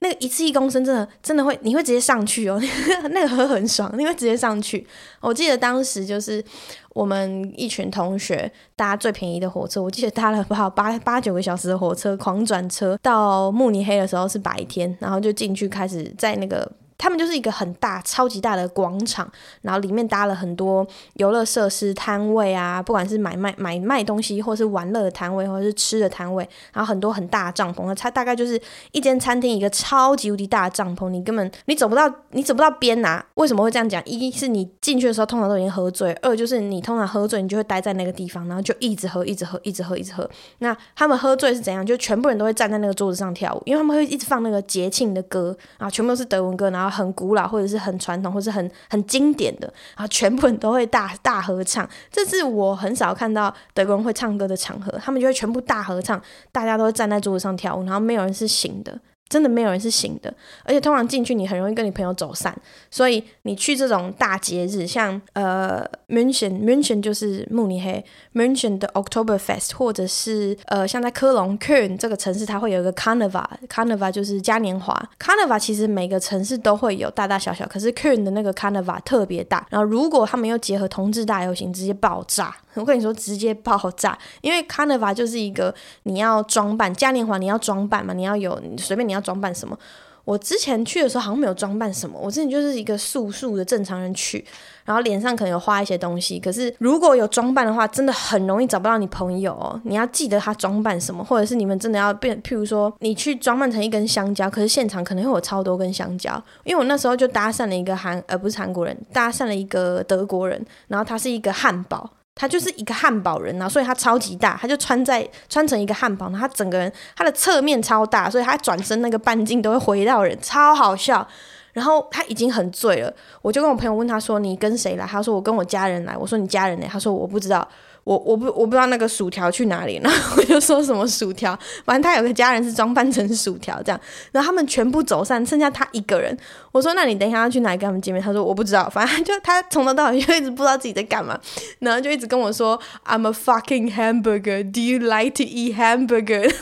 [0.00, 2.60] 那个一次一公升真的真的会，你会直接上去哦，
[3.10, 4.86] 那个喝很爽，你会直接上去。
[5.20, 6.44] 我记得当时就是
[6.90, 16.70] 我们一群同学搭最便宜的火车，我记得搭了不好八八九个小时的火车，狂转车到慕尼黑的时候是白天，然后就进去开始在那个。
[16.96, 19.30] 他们就是一个很大、超级大的广场，
[19.62, 28.60] 然后里面搭了很多游乐设施摊位啊，不管是买卖买卖东西，或是玩乐的摊位，或者是吃的摊位，然后很多很大的帐篷，它大概就是
[28.92, 33.24] 一间餐厅，一个超级无敌大的帐篷，你根本你走不到，你走不到边啊。
[33.34, 34.02] 为什么会这样讲？
[34.06, 40.28] 一是你进去的时候通常都已经喝醉，二就是你通常喝醉，你就会待在那个地方，然后就一直喝，一直喝，一直喝，一直喝。
[40.58, 41.84] 那他们喝醉是怎样？
[41.84, 46.83] 就全部人都会站在那个桌子上跳舞，因为他们会一直放那个节庆的歌，然后全部都是德文歌，然后。
[46.90, 49.66] 很古老，或者是很传统，或者是很很经典的，
[49.96, 51.88] 然后全部人都会大大合唱。
[52.10, 56.20] 这是我很少看到德国人会唱歌的场合，他们就会全部大合唱，
[56.52, 58.98] 大家都会站在桌子上跳舞，然后没有人是醒的。
[59.28, 60.32] 真的没有人是醒的，
[60.64, 62.54] 而且通常进去你很容易跟你朋友走散，
[62.90, 82.54] 所以你去这种大节日，像呃 München，München 就是慕尼黑，München 的 Oktoberfest，或者是呃像在科隆 Köln 这个城市，它会有一个 Carnival，Carnival 就是嘉年华，Carnival 其实每个城市都会有大大小小，可是 Köln 的那个 Carnival 特别大，然后如果他们又结合同志大游行，直接爆炸。
[82.74, 89.78] 我跟你说，直接爆炸，因为 Carnival 就是一个你要装扮嘉年华，你要装扮嘛，你要有你随便你要装扮什么。
[90.24, 94.42] 我之前去的时候好像没有装扮什么，我之前就是一个素素的正常人去，
[94.86, 96.40] 然后脸上可能有画一些东西。
[96.40, 99.78] 可是如果有装扮的话，真的很容易找不到你朋友哦。
[99.84, 106.42] 你要记得他装扮什么，或者是你们真的要变，譬如说你去装扮成一根香蕉，可是现场可能会有超多根香蕉。
[106.64, 112.10] 因为我那时候就搭讪了一个韩，呃，不是韩国人，搭讪了一个德国人，然后他是一个汉堡。
[112.34, 121.26] 他就是一个汉堡人啊，所以他超级大，他就穿在穿成一个汉堡，他整个人他的侧面超大，所以他转身那个半径都会回到人，超好笑。
[121.72, 127.66] 然后他已经很醉了，我就跟我朋友问他说：“你跟谁来？”他说：“我跟我家人来。”我说：“你家人呢？”他说：“我不知道。”
[128.04, 136.36] 我我不我不知道那个薯条去哪里，然后我就说什么薯条，反正他有个家人是装扮成薯条这样，然后他们全部走散，剩下他一个人。
[136.70, 138.22] 我说，那你等一下要去哪里跟他们见面？
[138.22, 141.38] 他说我不知道，反正就他从头到尾就一直不知道自己在干嘛，
[141.80, 144.62] 然后就一直跟我说 I'm a fucking hamburger.
[144.62, 146.52] Do you like to eat hamburger?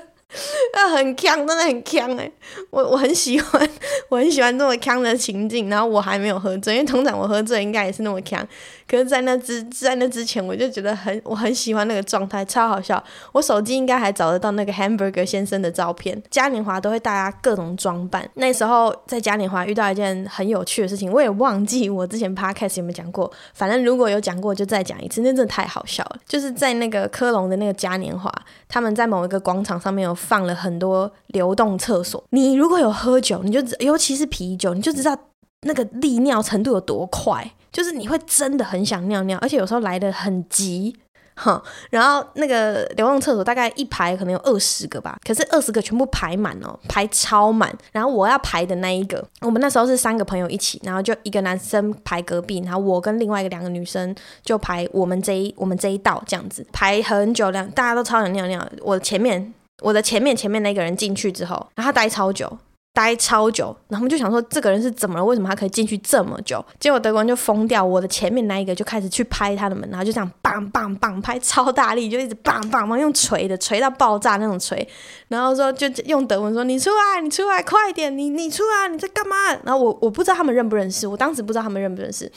[0.74, 2.30] 那很强，真的很强哎！
[2.70, 3.68] 我我很喜欢，
[4.08, 5.68] 我很喜欢这么强的情境。
[5.68, 8.46] 然后我还没有喝醉，因为通常我喝醉应该也是那么强。
[8.88, 13.02] 可是，在那之在那之前，我就觉得很我很喜欢那个状态，超好笑。
[13.32, 16.22] 我手机应该还找得到那个 Hamburger 先生的照片。
[16.30, 18.28] 嘉年华都会大家各种装扮。
[18.34, 23.30] 那时候在嘉年华遇到一件很有趣的事情，我也忘记我之前 Podcast 有没有讲过。
[23.54, 25.20] 反正如果有讲过，就再讲一次。
[25.20, 26.18] 那真的太好笑了。
[26.24, 28.32] 就是在那个科隆的那个嘉年华，
[28.68, 32.22] 他们在某一个广场上面有放了很多流动厕所。
[32.30, 35.16] 你如果有喝酒，你就尤其是啤酒，你就知道
[35.62, 37.52] 那个利尿程度有多快。
[37.72, 40.96] 就是你会真的很想尿尿，而且有时候来得很急，
[41.34, 41.62] 哈。
[41.90, 47.70] 然后那个流动厕所大概一排可能有二十个吧，可是二十个全部排满哦，排超满。
[47.92, 58.66] 然后我要排的那一个，我们那时候是三个朋友一起，然后就一个男生排隔壁，然后我跟另外一个两个女生就排我们这一我们这一道这样子排很久，两大家都超想尿尿。
[58.80, 62.58] 我前面我的前面前面那个人进去之后，然后他待超久。
[62.96, 65.22] 待超久，然后我们就想说这个人是怎么了？
[65.26, 66.64] 为什么他可以进去这么久？
[66.80, 74.88] 结果德国人就疯掉，我的前面那一个就开始去拍他的门，然后就这样棒棒棒拍超大力，就一直棒棒棒用锤的锤到爆炸那种锤，
[75.28, 79.36] 然后说就用德文说你出来，你出来快点，你你出来，你在干嘛？
[79.62, 82.32] 然后我我不知道他们认不认识，我当时不知道他们认不认识。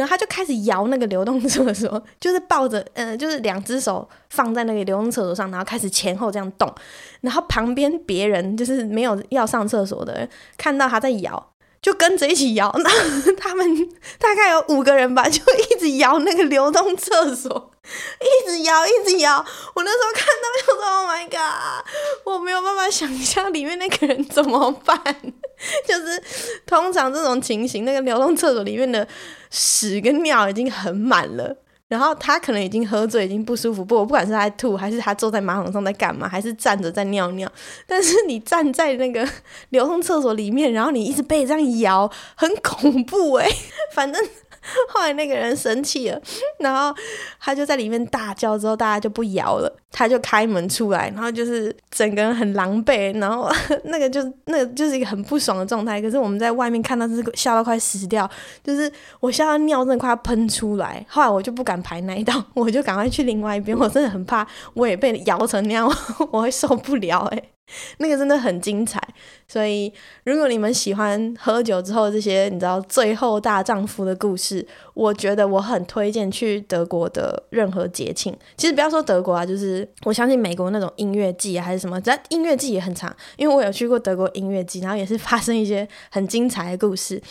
[0.00, 6.74] 然后他就开始摇那个流动厕所， 就是抱着，呃，就是两只手放在那个流动厕所上，然后开始前后这样动。
[7.20, 12.74] 然后旁边别人就是没有要上厕所的人，看到他在摇，就跟着一起摇。
[12.82, 17.69] 那他们大概有五个人吧，就一直摇那个流动厕所，
[18.20, 19.44] 一直摇，一直摇。
[19.74, 21.84] 我那时候看到就说：“Oh my god！”
[22.24, 24.98] 我没有办法想象里面那个人怎么办。
[25.86, 26.22] 就是
[26.66, 29.06] 通常这种情形，那个流动厕所里面的。
[29.52, 31.56] 屎跟尿已经很满了，
[31.88, 33.84] 然后他可能已经喝醉，已经不舒服。
[33.84, 37.50] 不，不管是他吐，还是他坐在马桶上在干嘛，还是站着在尿尿。
[37.84, 39.28] 但是你站在那个
[39.70, 43.50] 流动厕所里面，然后你一直被这样摇，很恐怖诶。
[43.92, 44.24] 反正。
[44.88, 46.20] 后来那个人生气了，
[46.60, 46.94] 然后
[47.40, 53.50] 他就在里面大叫，之后大家就不摇了，他就开门出来，然后就是整个人很狼狈，然后
[53.84, 56.00] 那个就那个就是一个很不爽的状态。
[56.00, 58.28] 可是我们在外面看到是笑到快死掉，
[58.62, 61.04] 就是我笑到尿真的快要喷出来。
[61.08, 65.90] 后来我就不敢排那一道，我就赶快去另外一边，我真的很怕我也被摇成那样，
[66.30, 67.50] 我会受不了诶。
[67.98, 69.00] 那个真的很精彩，
[69.46, 69.92] 所以
[70.24, 74.66] 如果你们喜欢喝酒之后这些你知道最后大丈夫的故事，
[75.00, 78.36] 我觉得我很推荐去德国的任何节庆。
[78.58, 87.22] 其实不要说德国啊，就是我相信美国那种音乐季啊，还是什么，只要音乐季也很长，因为我有去过德国音乐季，然后也是发生一些很精彩的故事。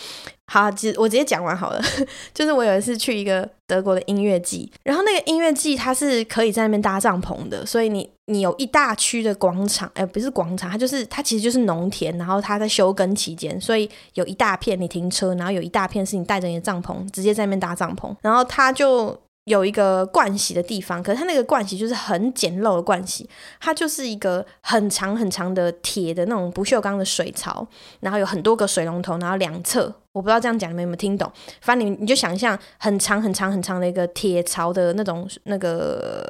[0.52, 1.80] 好，直我直接讲完好了。
[2.34, 19.20] 就是我有一次去一个德国的音乐季，然后那个音乐季它是可以在那边搭帐篷的，所以你你有一大区的广场，哎、不是广场，它就是它其实就是农田，然后它在休耕期间，所以有一大片你停车，然后有一大片是你带着你的帐篷直接在那边搭帐篷，然后他就。
[19.46, 23.28] 有一个盥洗的地方，可是他那个盥洗就是很简陋的盥洗，
[23.60, 27.68] 它就是一个很长很长的铁的那种不锈钢的水槽，
[28.02, 36.28] 然后有很多个水龙头，然后两侧我不知道这样讲你们有没有听懂，反正你你就想象很长很长很长的一个铁槽的那种那个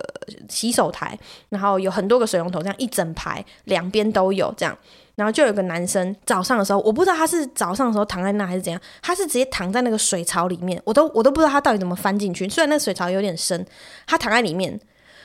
[0.48, 1.18] 洗手台，
[1.50, 4.78] 然后有很多个水龙头，这样一整排两边都有这样。
[5.16, 12.48] 然后就有个男生早上的时候，我不知道他是早上的时候躺在那还是怎样，他是直接躺在那个水槽里面，我都我都不知道他到底怎么翻进去。
[12.48, 13.66] 虽然那个水槽有点深，
[14.06, 14.80] 他躺在里面，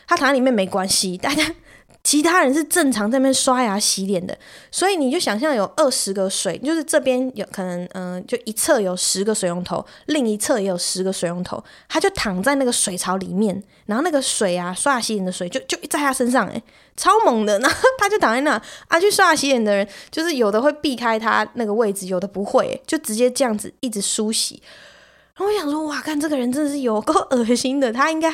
[0.08, 1.44] 他躺在里面没关系，大家。
[2.04, 4.38] 其他人是正常在那边刷牙洗脸的，
[4.70, 16.62] 所以你就想象有二十个水，就是这边有可能，嗯、就一侧有十个水龙头，另一侧也有十个水龙头，他就躺在那个水槽里面，然后那个水啊，刷牙洗脸的水就就在他身上，诶，
[16.94, 24.62] 超猛的，然后 他就躺在那，啊，去刷牙洗脸的人，就是有的会避开他那个位置，有的不会，就直接这样子一直梳洗。
[25.36, 28.30] 然后我想说，哇，看这个人真的是有够恶心的，他应该。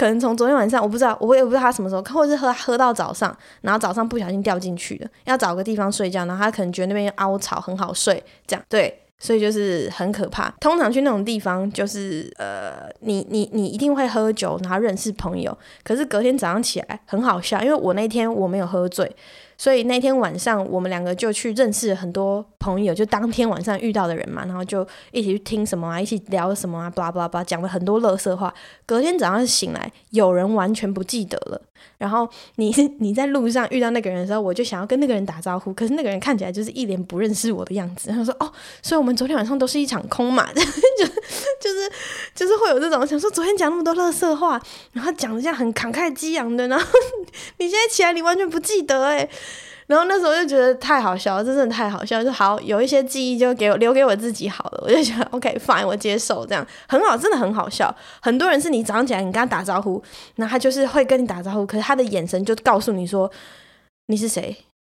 [0.00, 10.48] 可能从昨天晚上，我不知道，我也不知道他什么时候，或者是喝喝到早上，然后早上不小心掉进去的，要找个地方睡觉，然后他可能觉得那边凹槽很好睡，这样对，所以就是很可怕。
[10.58, 19.14] 通常去那种地方，就是呃，你你你一定会喝酒，然后认识朋友，可是隔天早上起来很好笑，因为我那天我没有喝醉。
[19.60, 28.54] 所以那天晚上我们两个就去认识很多朋友，就当天晚上遇到的人嘛，然后就一起去听什么啊，一起聊什么啊，巴拉巴拉巴，讲了很多乐色话。
[28.86, 31.60] 隔天早上醒来，有人完全不记得了。
[31.98, 38.10] 然后你 你在路上遇到那个人的时候，我就想要跟那个人打招呼，可是那个人看起来就是一脸不认识我的样子。
[38.10, 38.50] 他说：“哦，
[38.82, 41.90] 所以我们昨天晚上都是一场空嘛， 就就是
[42.34, 44.60] 就是会有这种想说昨天讲那么多垃圾话，
[44.92, 46.86] 然后讲的这样很慷慨激昂的，然后
[47.58, 49.28] 你现在起来你完全不记得哎。”
[49.90, 57.92] 然后那时候就觉得太好笑了，真的太好笑了，就好有一些记忆就给我留给我自己好了，我就想 OK fine，我接受这样很好，真的很好笑。
[58.22, 60.00] 很多人是你早上起来你跟他打招呼，
[60.36, 63.28] 那他就是会跟你打招呼，可是他的眼神就告诉你说
[64.06, 64.56] 你是谁。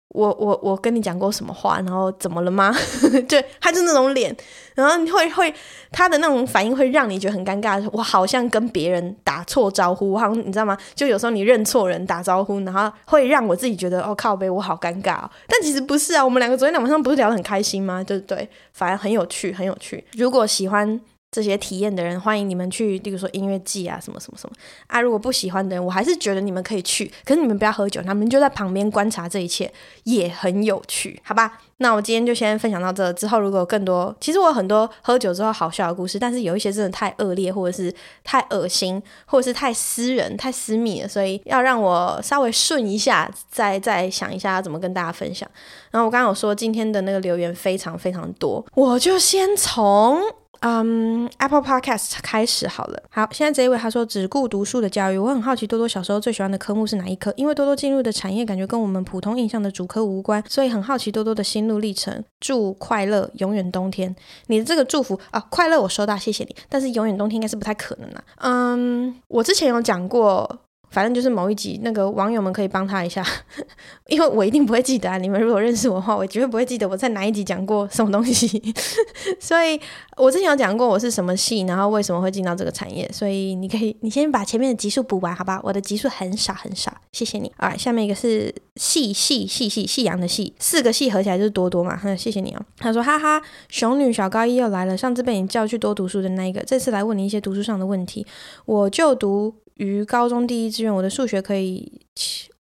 [0.09, 2.71] 我我我跟你讲过什么话，然后怎么了吗？
[3.27, 4.35] 对，他就那种脸，
[4.75, 5.53] 然后你会会
[5.91, 7.87] 他的那种反应会让你觉得很尴尬。
[7.91, 10.77] 我好像跟别人打错招呼，好像你知道吗？
[10.95, 15.19] 就有时候你认错人打招呼，然后会让我自己觉得哦靠北，我好尴尬。
[15.47, 18.03] 但其实不是啊，我们两个昨天晚上不是聊得很开心吗？
[18.03, 20.03] 对对，反而很有趣，很有趣。
[20.13, 20.99] 如果喜欢。
[21.33, 24.55] 这些体验的人，欢迎你们去，例如说音乐季啊，什么什么什么
[24.85, 25.01] 啊。
[25.01, 29.73] 如果不喜欢的人，我还是觉得你们可以去，可是你们不要喝酒，他们就在旁边观察这一切，
[30.03, 31.59] 也很有趣，好吧？
[31.77, 33.11] 那我今天就先分享到这。
[33.13, 37.91] 之后如果有更多，其实我有很多喝酒之后好笑的故事，但是有一些真的太恶劣，或者是
[38.23, 45.49] 太恶心，或者是太私人、太私密了，所以要让我稍微顺一下，再再想一下怎么跟大家分享。
[45.89, 50.21] 然后我刚刚有说今天的那个留言非常非常多，我就先从。
[50.65, 53.03] 嗯、um，Apple Podcast 开始好了。
[53.09, 57.33] 好，现在这一位他说只顾读书的教育，我很好奇多多小时候最喜欢的科目是哪一科？
[57.35, 62.23] 因为多多进入的产业感觉跟我们普通印象的主科无关，所以很好奇多多的心路历程。
[62.39, 64.15] 祝快乐永远冬天。
[64.47, 66.55] 你的这个祝福啊，快乐我收到，谢谢你。
[66.69, 68.23] 但是永远冬天应该是不太可能啦。
[68.37, 70.59] 嗯，我之前有讲过。
[70.93, 73.25] 反正就是某一集，那个网友们可以帮他一下，
[74.07, 75.17] 因为我一定不会记得啊。
[75.17, 78.61] 你们如果认识我的话，我绝对不会记得我在哪一集讲过什么东西。
[79.41, 79.79] 所以
[80.17, 83.09] 我之前有讲过我是什么系，然后为什么会进到这个产业。
[83.11, 85.59] 所以你可以，你先把前面的集数补完，好吧？
[85.63, 87.51] 我的集数很少很少，谢谢你。
[87.57, 91.99] 啊，下面一个是夕夕夕夕夕阳的夕，四个夕合起来就是多多嘛。
[92.15, 92.61] 谢谢你哦。
[92.77, 94.95] 他说哈哈，熊女小高一又来了。
[94.95, 98.23] 上次被你叫去多读书的那一个，这次来问你一些读书上的问题。
[98.65, 99.55] 我就读。
[99.75, 102.01] 于高中第一志愿，我的数学可以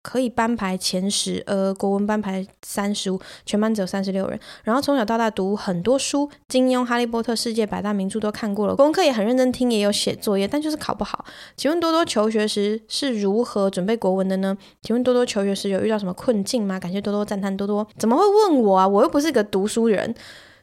[0.01, 4.37] 可以班排前十，呃，国文班排三十五，全班只有三十六人。
[4.63, 11.23] 然后从小到大读很多书，金庸、哈利波特、世界百大名著都看过了，功课也很认真听，也有写作业，但就是考不好。
[11.55, 14.57] 请问多多求学时是如何准备国文的呢？
[14.81, 16.77] 请问多多求学时有遇到什么困境吗？
[16.77, 18.85] 感谢多多赞叹多多，怎么会问我啊？
[18.85, 20.13] 我又不是个读书人，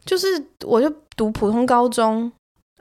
[0.05, 0.27] 就是
[0.67, 2.31] 我就读普通高中。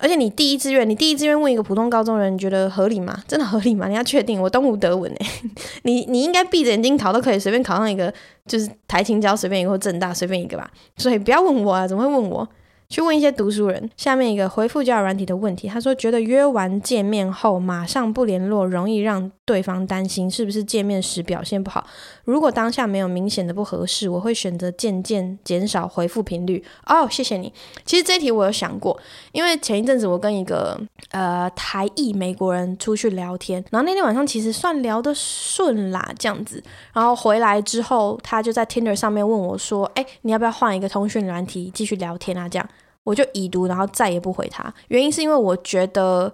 [0.02, 3.22] 而且你第一志愿，你第一志愿问一个普通高中人，你觉得合理吗？
[3.28, 3.88] 真的合理吗？
[3.90, 5.26] 你要确定，我东吴德文诶，
[5.84, 8.12] 你你应该闭着眼睛考都可以随便考上一个，
[8.48, 10.72] 就是台清交随便一个或政大随便一个吧。
[10.96, 12.48] 所以不要问我啊，怎么会问我？
[12.90, 13.90] 去问一些读书人。
[13.96, 21.86] 下面一个回复交友软体的问题，他说觉得约完见面后马上不联络，容易让对方担心是不是见面时表现不好。
[22.26, 26.64] 如果当下没有明显的不合适，我会选择渐渐减少回复频率。
[26.88, 27.54] 哦，谢谢你。
[27.86, 29.00] 其实这题我有想过，
[29.32, 30.80] 因为前一阵子我跟一个
[31.12, 36.64] 呃台裔美国人出去聊天，然后那天晚上其实算聊得顺啦，这样子。
[36.94, 42.68] 然后回来之后，他就在 Tinder 上面问我说：“哎，你要不要换一个通讯软体继续聊天啊？”这样。
[43.04, 44.74] 我就已读，然后再也不回他。
[44.90, 46.34] 原因是因为我觉得，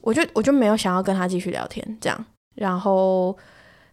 [0.00, 2.24] 我就我就没有想要跟他继续聊天这样。
[2.54, 3.36] 然后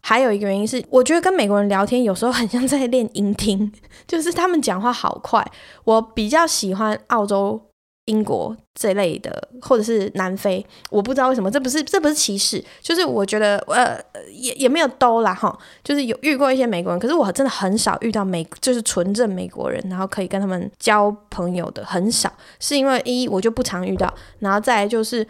[0.01, 3.71] 还有一个原因是，我觉得跟美国人聊天有时候很像在练音听，
[4.07, 5.45] 就是他们讲话好快。
[5.83, 7.61] 我比较喜欢澳洲。
[8.05, 13.97] 英国这类的，或者是南非，我不知道为什么，这不是这不是歧视，就是我觉得呃
[14.31, 25.25] 也也没有兜啦哈，就是有遇过一些美国人，可是我真的很少遇到美就是纯正美国人，然后可以跟他们交朋友的很少，是因为一我就不常遇到，然后再来就是。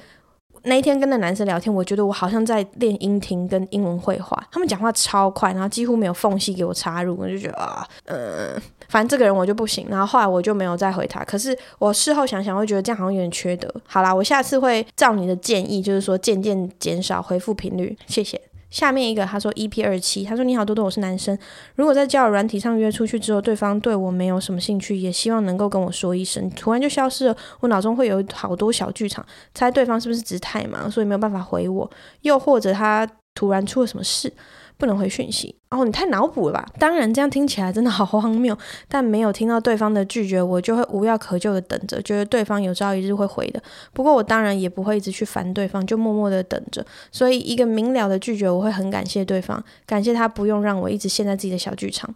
[0.66, 8.56] 那一天跟那男生聊天，我觉得我好像在练英听跟英文会话，他们讲话超快，然后几乎没有缝隙给我插入，我就觉得啊，嗯，
[8.94, 9.88] 反正这个人我就不行。
[9.89, 11.24] 然后后来我就没有再回他。
[11.24, 13.68] 可是我事后想想，会觉得这样好像有点缺德。
[13.88, 17.98] 好啦，我下次会照你的建议，就是说渐渐减少回复频率。
[18.06, 18.39] 谢谢。
[18.70, 21.36] 下面一个，他说 EP 二七，他说你好多多，我是男生。
[21.76, 29.26] 如果在交友软体上约出去之后，对方对我没有什么兴趣，也希望能够跟我说一声，突然就消失了，我脑中会有好多小剧场，
[29.56, 31.89] 猜对方是不是只是太忙，所以没有办法回我，
[32.22, 34.32] 又或者他突然出了什么事。
[34.78, 35.56] 不能回讯息。
[35.70, 36.66] 哦，你太脑补了吧？
[36.78, 38.56] 当然，这样听起来真的好荒谬。
[38.88, 43.60] 但没有听到对方的拒绝，我就会无药可救的等着，觉得对方有朝一日会回的。
[43.92, 46.86] 不过我当然也不会一直去烦对方，就默默的等着。
[47.12, 52.14] 所以一个明了的拒绝，我会很感谢对方，感谢他不用让我一直陷在自己的小剧场。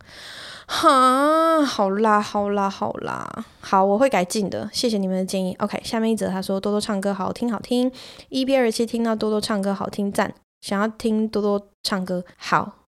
[0.67, 4.69] 哈，好啦，好啦，好啦，好，我会改进的。
[4.71, 5.55] 谢谢你们的建议。
[5.59, 7.91] OK，下面一则他说多多唱歌好听，好听。
[8.29, 10.33] EP27 听到多多唱歌好听，赞。
[10.61, 12.86] 想要听多多唱歌，好。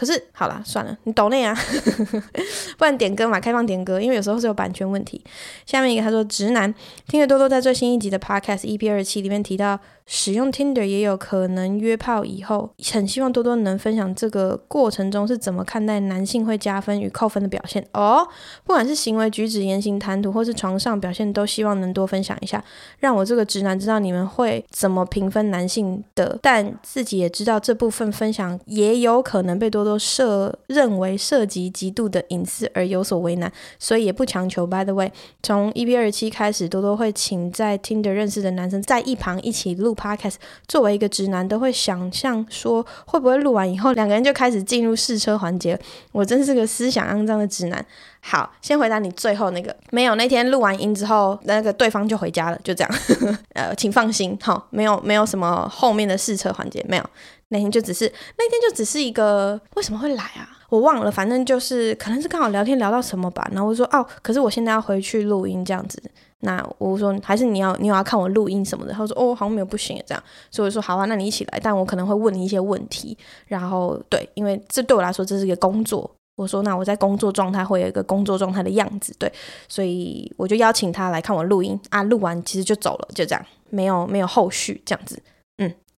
[0.00, 1.54] 可是好啦，算了，你抖内啊，
[2.78, 5.22] 不然点歌嘛，开放点歌，因为有时候是有版权问题。
[5.66, 6.74] 下面一个他说直男，
[7.06, 9.78] 听了多多在最新一集的 Podcast EP27 里面提到。
[10.12, 18.26] 使用 Tinder 也有可能约炮以后，很希望多多能分享这个过程中是怎么看待男性会加分与扣分的表现哦。
[18.64, 22.60] 不管是行为举止、言行谈吐，或是床上表现，都希望能多分享一下，
[22.98, 26.36] 让我这个直男知道你们会怎么评分男性的。
[26.42, 34.66] 但自己也知道这部分分享也有可能被多多都涉认为涉及极度的隐私而有所为难，所以也不强求。
[34.66, 35.12] By the way，
[35.42, 39.90] 从 EP27 开始，多多会请在 Tinder 认识的男生在一旁一起录。
[40.00, 40.36] Podcast
[40.66, 45.78] 作为一个直男，都会想象说，会不会录完以后两个人就开始进入试车环节？
[46.12, 47.84] 我真是个思想肮脏的直男。
[48.20, 52.94] 好，先回答你最后那个，没有，那天录完音之后，那个对方就回家了，就这样。
[53.52, 57.04] 呃，请放心，好，没有没有什么后面的试车环节，没有。
[57.50, 60.48] 那天就只是那天就只是一个为什么会来啊？
[60.68, 63.48] 我忘了，反正就是可能是刚好聊天聊到什么吧。
[63.52, 66.02] 然后我说哦，可是我现在要回去录音这样子。
[66.42, 79.30] 那我说还是你要你要看我录音什么的，他说哦好像没有不行这样，所以我说好啊，那你一起来，但我可能会问你一些问题，然后对，因为这对我来说这是一个工作，我说那我在工作状态会有一个工作状态的样子，对，
[79.68, 85.22] 所以我就邀请他来看我录音啊，录完其实就走了，就这样，没有没有后续这样子，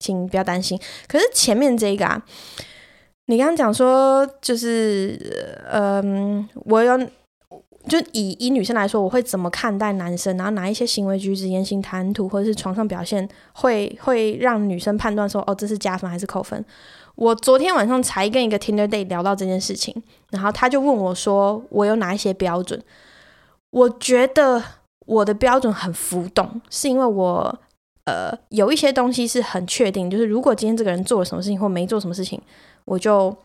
[0.02, 0.78] 请不要担心。
[1.08, 2.22] 可是前面这个啊，
[3.28, 5.18] 你刚刚讲说就是
[5.72, 7.00] 嗯，我有。
[7.90, 10.38] 就以以女生来说，我会怎么看待男生？
[10.38, 16.64] 然后哪一些行为举止、言行谈吐，或者是床上表现，会会让女生判断说，哦，这是加分还是扣分？
[17.16, 19.96] 我昨天晚上才跟一个 Tinder date 聊到这件事情，
[20.30, 22.80] 然后他就问我说，我有哪一些标准？
[23.72, 24.64] 我觉得
[25.08, 27.60] 我的标准很浮动，是因为我
[28.06, 32.42] 呃有一些东西是很确定，就是如果今天这个人做了什么事情或没做什么事情，
[32.86, 33.36] 我就。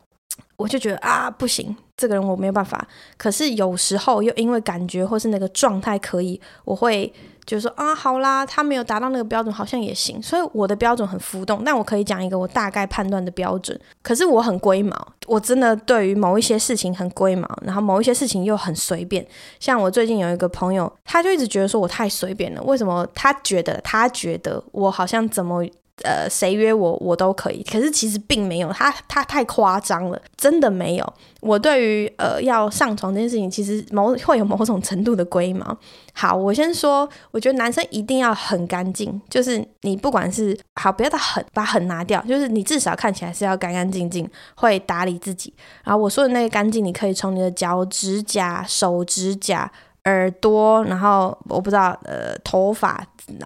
[0.57, 2.87] 我就觉得啊，不行，这个人我没有办法。
[3.17, 7.13] 可是有时候又因为感觉或是那个状态可以，我会
[7.45, 10.21] 就是说啊，好啦，他没有达到那个标准，好像也行。
[10.23, 13.79] 所以我的标准很浮动，但我可以讲一个我大概判断的标准。
[14.03, 19.27] 可是我很龟毛，我真的对于某一些事情很龟毛，然后某一些事情又很随便。
[19.61, 22.63] 像我最近有一个朋友，他就一直觉得说我太随便了。
[22.63, 23.07] 为什么？
[23.15, 25.63] 他觉得他觉得我好像怎么？
[26.03, 27.63] 呃，谁约我，我都可以。
[27.63, 31.15] 可是其实并没有，他他太夸张了，真的没有。
[31.41, 35.77] 我对于呃要上床这件事情，其实某会有某种程度的龟毛。
[36.13, 45.55] 好，我先说，我觉得男生一定要很干净，就是你不管是好，不要他很，把很拿掉，就是你至少看起来是要干干净净，会打理自己。
[45.83, 49.71] 然后我说的那个干净，你可以从你的脚指甲、手指甲。
[50.05, 53.05] 耳朵，然后我不知道，呃，头发、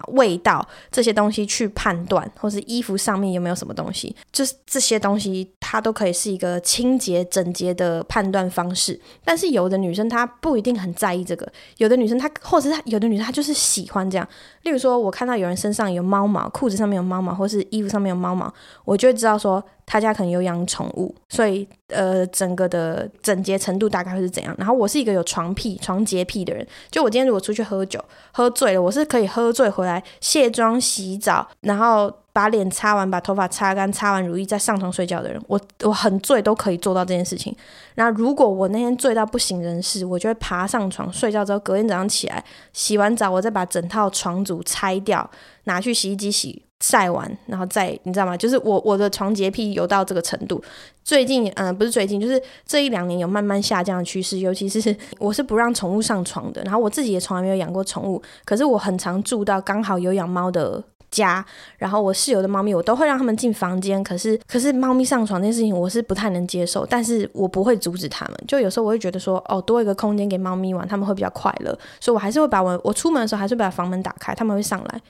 [0.08, 9.00] 味道这些东西去判断，或是衣服上面有没有什么东西，就是这些东西它都可以是一个清洁整洁的判断方式。
[9.24, 14.28] 但是有的女生她不一定很在意这个，有的女生她，或者是，有的女生她就是喜欢这样。
[14.62, 18.52] 例如说，我看到有人身上有猫毛，裤子上面有猫毛，或是衣服上面有猫毛，
[18.84, 19.64] 我就会知道说。
[19.86, 24.54] 他家可能有养宠物，所以呃，整个的整洁程度大概会是怎样？
[24.56, 28.00] 然后我是一个有床癖、床洁癖的人，就我今天如果出去喝酒，
[28.30, 35.40] 喝醉了，我是可以喝醉回来卸妆、洗澡，然后把脸擦完、把头发擦干、擦完乳液再上床睡觉的人。
[35.46, 37.54] 我我很醉都可以做到这件事情。
[37.94, 45.28] 然后如果我那天醉到不省人事，我就会爬上床睡觉之后，隔天早上起来洗完澡，我再把整套床组拆掉，
[45.64, 46.62] 拿去洗衣机洗。
[46.82, 48.34] 晒完，然后再你知道吗？
[48.34, 50.58] 就是我我的床洁癖有到这个程度。
[51.04, 54.38] 最近，嗯、不是最近，就是这一两年有慢慢下降的趋势。
[54.38, 58.22] 尤其是我是不让宠物上床的，然后我自己也从来没有养过宠物。
[58.46, 61.44] 可是我很常住到刚好有养猫的家，
[61.78, 64.02] 然后我室友的猫咪我都会让他们进房间。
[64.02, 68.36] 可是可是猫咪上床这件事情我是不太能接受，但是我不会阻止他们。
[68.46, 71.76] 就有时候我会觉得说，哦，多一个空间给猫咪玩，他们会比较快乐。
[72.00, 75.00] 所以我还是会把我我出门的时候还是会把房门打开，他们会上来。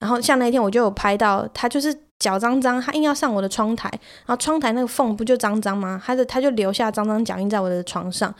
[0.00, 3.88] 然后像那天我就有拍到他，就是脚脏脏，他硬要上我的窗台，
[4.26, 6.00] 然后窗台那个缝不就脏脏吗？
[6.04, 8.32] 他的他就留下脏脏脚印在我的床上，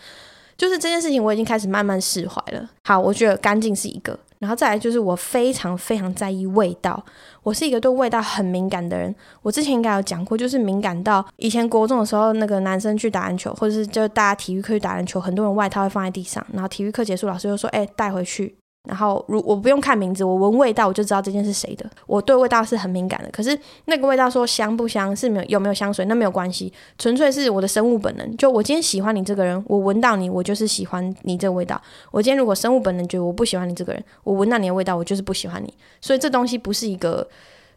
[0.57, 2.69] 就是这件事情我已经开始慢慢释怀了。
[2.85, 7.05] 好，我觉得干净是一个，然后再来就是我非常非常在意味道，
[7.43, 9.15] 我是一个对味道很敏感的人。
[9.43, 21.85] 我之前应该有讲过，就是敏感到以前国中的时候，那个男生去打篮球，或者是就大家体育课去打篮球，很多人外套会放在地上，然后体育课结束，老师就说：“哎，带回去。”然后，如我不用看名字，我闻味道我就知道这件是谁的。
[22.07, 23.29] 我对味道是很敏感的。
[23.31, 28.37] 可是那个味道说香不香，是没有有没有香水，那没有关系，纯粹是我的生物本能。
[28.39, 31.79] 就我今天喜欢你这个人，我闻到你，我就是喜欢你这个味道。
[32.11, 35.75] 我今天如果生物本能觉得我不喜欢你这个人，我闻到你的味道，我就是不喜欢你。
[36.01, 37.29] 所以这东西不是一个，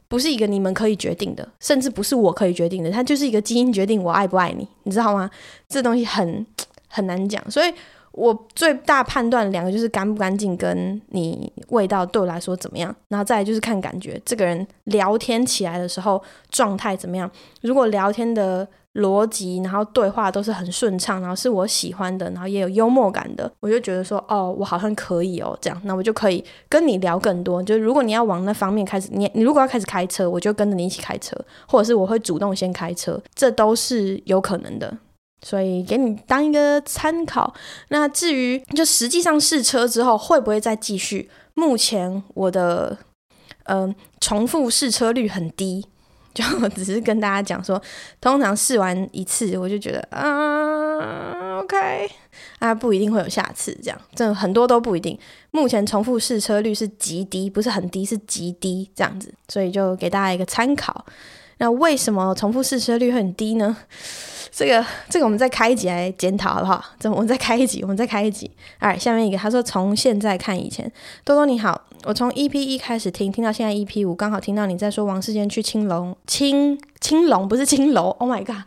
[0.08, 5.30] 不是一个你们可以决定的，甚至不是我可以决定的，它就是一个基因决定我爱不爱你，你知道吗？
[5.68, 6.46] 这东西很
[6.88, 7.74] 很难讲，所以。
[8.12, 17.30] 我最大判断两个就是干不干净，跟你味道对我来说怎么样，然后再就是看感觉，这个人聊天起来的时候状态怎么样。
[17.62, 27.64] 如果聊天的逻辑，然后对话都是很顺畅，然后是我喜欢的，然后也有幽默感的，我就觉得说，哦，我好像可以哦，这样，那我就可以跟你聊更多。
[27.64, 31.34] 就如果你要往那方面开始，你你如果要开始开车，我就跟着你一起开车，
[31.66, 34.98] 或者是我会主动先开车，这都是有可能的。
[35.42, 37.54] 所以给你当一个参考。
[37.90, 41.30] 那至于就实际上试车之后会不会再继续？
[41.54, 42.98] 目前我的
[43.66, 45.86] 嗯、重复试车率很低，
[46.34, 47.82] 就我只是跟大家讲说，
[48.20, 52.10] 通常试完一次我就觉得啊 OK
[52.60, 55.18] 啊不一定会有下次，这样真的很多都不一定。
[55.52, 61.06] 目前重复试车率是极低，不是很低，是极低这样子，所以就给大家一个参考。
[61.60, 63.78] 那为什么重复试车率会很低呢？
[64.52, 66.84] 这个这个我们再开一集来检讨好不好？
[67.00, 68.52] 这我们再开一集，我们再开一集。
[68.80, 70.92] 哎，下面一个他说，从现在看以前，
[71.24, 76.78] 多多你好，我从 EP 一开始听，听到现在 EP 五，刚好听到你在说王世坚去青龙青。
[77.00, 78.58] 青龙不是青楼，Oh my god，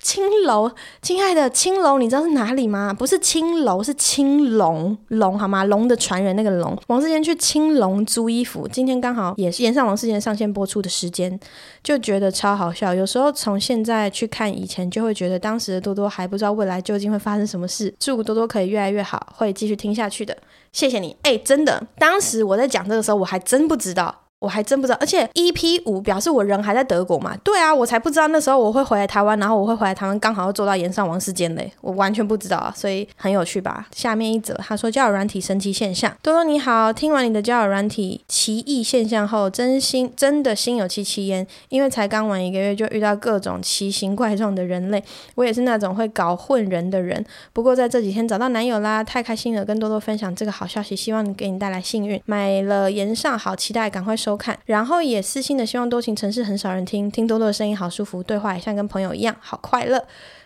[0.00, 0.70] 青楼，
[1.02, 2.94] 亲爱的青楼，你知道是哪里吗？
[2.98, 5.64] 不是青楼，是青龙龙，好吗？
[5.64, 6.74] 龙的传人那个龙。
[6.86, 11.38] 王世坚去青龙租衣服，今天刚好也是延上王世坚上线播出的时间，
[11.84, 12.92] 就觉得超好笑。
[12.92, 17.94] 有时候从现在去看以前，就会觉得当时的多多还不知道未来究竟会发生什么事。
[18.00, 20.36] 祝多多可以越来越好，会继续听下去的。
[20.72, 24.23] 谢谢你，哎，真的，当时我在讲这个时候，我还真不知道。
[24.44, 27.34] 我还真不知道，而且 EP 五表示我人还在德国嘛？
[27.42, 33.86] 对啊，我才不知道那时候我会回来台湾，然后我会回来台湾，刚好要做到炎上王世坚嘞，我完全不知道啊，所以很有趣吧？
[33.94, 45.02] 下面一则，他说交友软体神奇现象，多多你好，听完你的交友软体奇异现象后，真心真的心有戚戚焉，因为才刚玩一个月就遇到各种奇形怪状的人类，
[45.36, 47.24] 我也是那种会搞混人的人，
[47.54, 54.33] 不过在这几天找到男友啦，太开心了，跟多多分享这个好消息，希望给你带来幸运，买了炎上，好期待，赶快收。
[54.36, 60.04] 看，然后也私信的希望多情城市很少人听，听多多的声音好舒服，对话也像跟朋友一样，好快乐。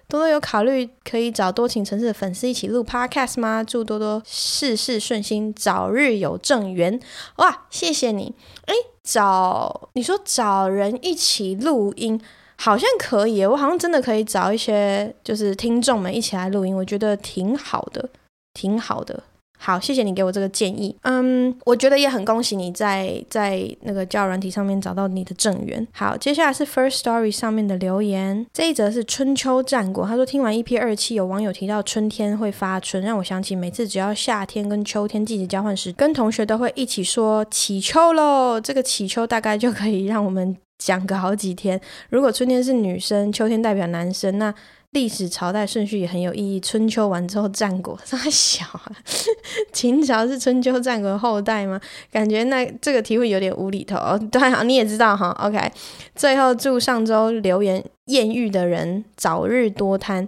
[0.09, 3.63] 多多有考虑可以找多情城市的粉丝一起录 podcast 吗？
[3.63, 6.99] 祝多多事事顺心，早日有正缘。
[7.37, 8.35] 哇，谢谢你。
[8.65, 8.75] 诶，
[9.05, 12.19] 找你说找人一起录音，
[12.57, 18.09] 好像可以，我好像真的可以找一些就是听众们一起来录音，我觉得挺好的，
[18.55, 19.23] 挺好的。
[19.59, 20.97] 好，谢谢你给我这个建议。
[21.03, 25.87] 嗯，我觉得也很恭喜你在在那个交友软体上面找到你的正缘。
[25.93, 30.07] 好，接下来是 First Story 上面的留言，这一则是春秋战国。
[30.07, 38.61] 他说听完 EP 二期，有网友提到春天会发春，让我想起每次只要夏天跟秋天季节交换时，跟同学都会一起说起秋喽。
[38.61, 41.81] 这个起秋大概就可以让我们讲个好几天。
[42.11, 44.55] 如果春天是女生，秋天代表男生，那。
[44.93, 46.59] 历史朝代顺序也很有意义。
[46.59, 48.91] 春秋完之后，战国这么小啊？
[49.71, 51.79] 秦朝是春秋战国后代吗？
[52.11, 53.97] 感觉那这个题目有点无厘头。
[53.97, 55.29] 哦，对啊，你也知道哈。
[55.43, 55.71] OK，
[56.15, 60.27] 最后祝上周留言艳遇的人早日脱单，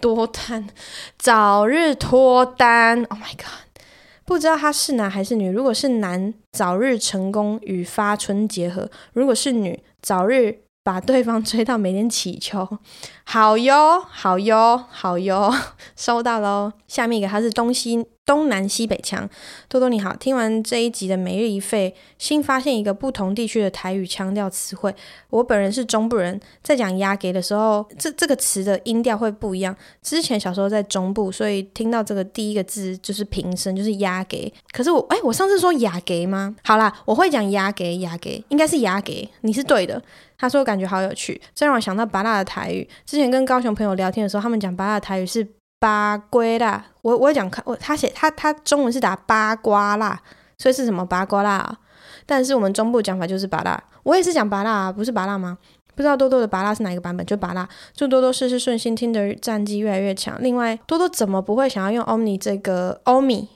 [0.00, 0.68] 脱单，
[1.18, 3.02] 早日脱单。
[3.04, 3.82] Oh my god，
[4.26, 5.48] 不知道他是男还是女。
[5.50, 10.60] 如果是男，早日成功与发春结合；如果是女，早日。
[10.86, 12.78] 把对方追到每天乞求，
[13.24, 15.52] 好哟，好哟，好哟，
[15.96, 16.72] 收到喽。
[16.86, 18.06] 下面一个它是东西。
[18.26, 19.28] 东南西北腔，
[19.68, 24.94] 多多你好，听完这一集的每日一废，新发现一个不同地区的台语腔调词汇。
[25.28, 29.76] 我本人是中部人，在讲压给的时候，这这个词的音调会不一样。
[30.00, 34.50] 之前小时候在中部，所以听到这个第一个字就是平声，就是压给。
[34.72, 36.56] 可是我哎，我上次说压给吗？
[36.64, 40.02] 好啦，我会讲压给，压给应该是压给，你是对的。
[40.36, 42.86] 他说感觉好有趣，这让我想到芭乐的台语。
[43.14, 45.46] 之前跟高雄朋友聊天的时候，他们讲芭乐的台语是。
[45.80, 50.18] 八龟啦，我我讲看我他写他他中文是打八卦啦，
[50.56, 51.76] 所以是什么八卦啦？
[52.24, 55.58] 但是我们中部讲法就是芭乐，我也是讲芭乐啊，不是芭乐吗？
[55.94, 57.26] 不知道多多的芭乐是哪一个版本？
[57.26, 60.38] 就芭乐，祝多多事事顺心，听的战绩越来越强。
[60.40, 63.48] 另外，多多怎么不会想要用 Omni 这个 Omni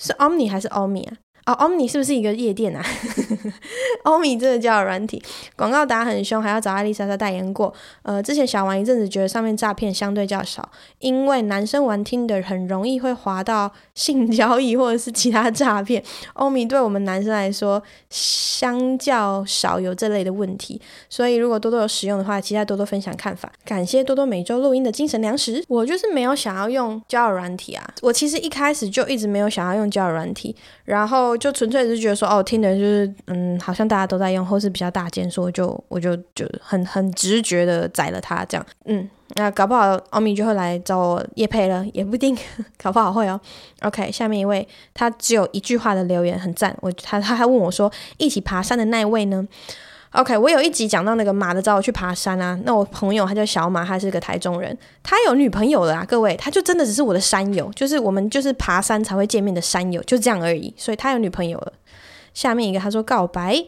[0.00, 1.18] 是 Omni 还是 Omni 啊？
[1.48, 2.84] 哦，欧米是不是一个夜店啊？
[4.02, 5.22] 欧米这个交友软体
[5.56, 7.72] 广告打很凶，还要找艾丽莎莎代言过。
[8.02, 16.04] 呃，之前小玩一阵子，觉得上面诈骗相对较少，因为男生玩 Tinder 很容易会滑到性交易或者是其他诈骗。
[16.34, 20.78] 欧米对我们男生来说，相较少有这类的问题，
[21.08, 23.50] 所以如果多多有使用的话，期待多多分享看法。
[23.64, 25.64] 感谢多多每周录音的精神粮食。
[25.68, 31.37] 我就是没有想要用交友软体啊，我其实一开始就一直没有想要用交友软体，然后。
[31.38, 42.36] 就纯粹是觉得说，哦，听的人就是，嗯，好像大家都在用，或是比较大件，所以就我就就很很直觉的宰了他这样，嗯，那搞不好奥米就会来找我叶配了，也不一定，
[42.82, 43.40] 搞不好会哦。
[43.82, 49.46] OK，下面一位，他只有一句话的留言很赞，我他他还问我说，一起爬山的那一位呢？
[50.12, 61.72] ？OK，我有一集讲到那个马的找我去爬山啊，那我朋友他叫小马，他是个台中人，他有女朋友了啊，各位，他就真的只是我的山友，就是我们就是爬山才会见面的山友，就这样而已，所以他有女朋友了。
[62.34, 63.64] 下面一个他说告白。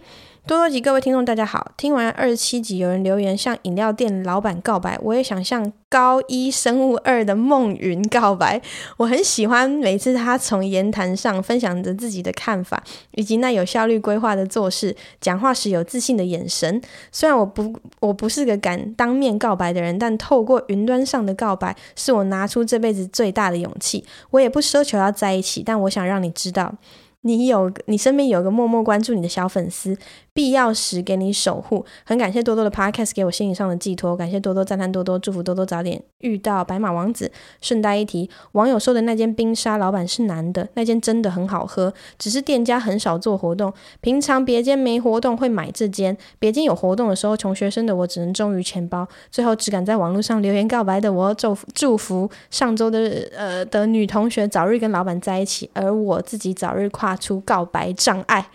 [0.51, 1.71] 多多集各位听众，大家好。
[1.77, 8.61] 听完二十七集，有人留言向饮料店老板告白，我也想向高一生物二的梦云告白。
[8.97, 12.83] 我很喜欢每次他从言谈上分享着自己的看法，
[13.13, 16.83] 以及那有效率规划的做事，讲话时有自信的眼神。
[17.13, 24.05] 虽然我不我不是个敢当面告白的人，但透过云端上的告白，是我拿出这辈子最大的勇气。
[24.31, 26.75] 我也不奢求要在一起，但我想让你知道。
[27.23, 29.95] 你有，你身边有个默默关注你的小粉丝。
[30.33, 37.31] 必要时给你守护，很感谢多多的 podcast 给我心理上的寄托，感谢多多赞叹多多，祝福多多早点遇到白马王子。
[37.61, 58.49] 顺带一提，网友说的那间冰沙老板是男的，那间真的很好喝，只是店家很少做活动，平常别间没活动会买这间，别间有活动的时候，穷学生的我只能忠于钱包，最后只敢在网络上留言告白的我，祝福祝福上周的呃的女同学早日跟老板在一起，而我自己早日跨出告白障碍。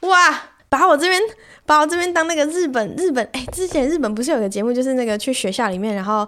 [0.00, 0.50] 哇！
[0.70, 1.20] 把我这边，
[1.66, 6.26] 把我这边当那个日本日本，哎，之前日本不是有个节目，就是那个去学校里面，然后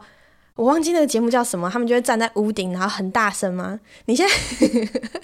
[0.56, 3.80] 我忘记那个节目叫什么，他们就会站在屋顶，然后很大声吗？
[4.06, 4.34] 你现在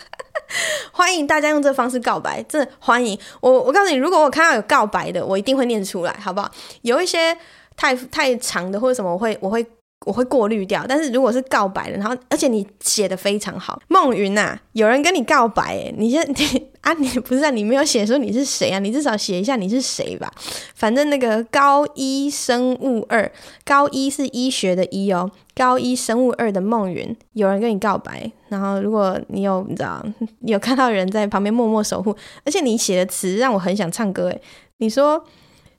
[0.92, 3.50] 欢迎大家用这方式告白，真的欢迎我。
[3.50, 6.50] 我告诉你，如果我看到有告白的，我一定会念出来，好不好？
[6.82, 7.36] 有一些
[7.76, 9.66] 太太长的或者什么，我会我会。
[10.06, 20.32] 我会过滤掉，但是如果是告白的，然后而且你写的非常好，梦云呐、啊，有人跟你告白，诶， 你先你啊，你不是啊，你没有写说你是谁啊，你至少写一下你是谁吧。
[20.74, 23.30] 反正那个高一生物二，
[23.64, 30.02] 高一是医学的医哦，高一生物二的梦云，有人跟你告白，然后如果你有你知道，
[30.42, 34.40] 有看到人在旁边默默守护，而且你写的词让我很想唱歌，诶，
[34.78, 35.22] 你说。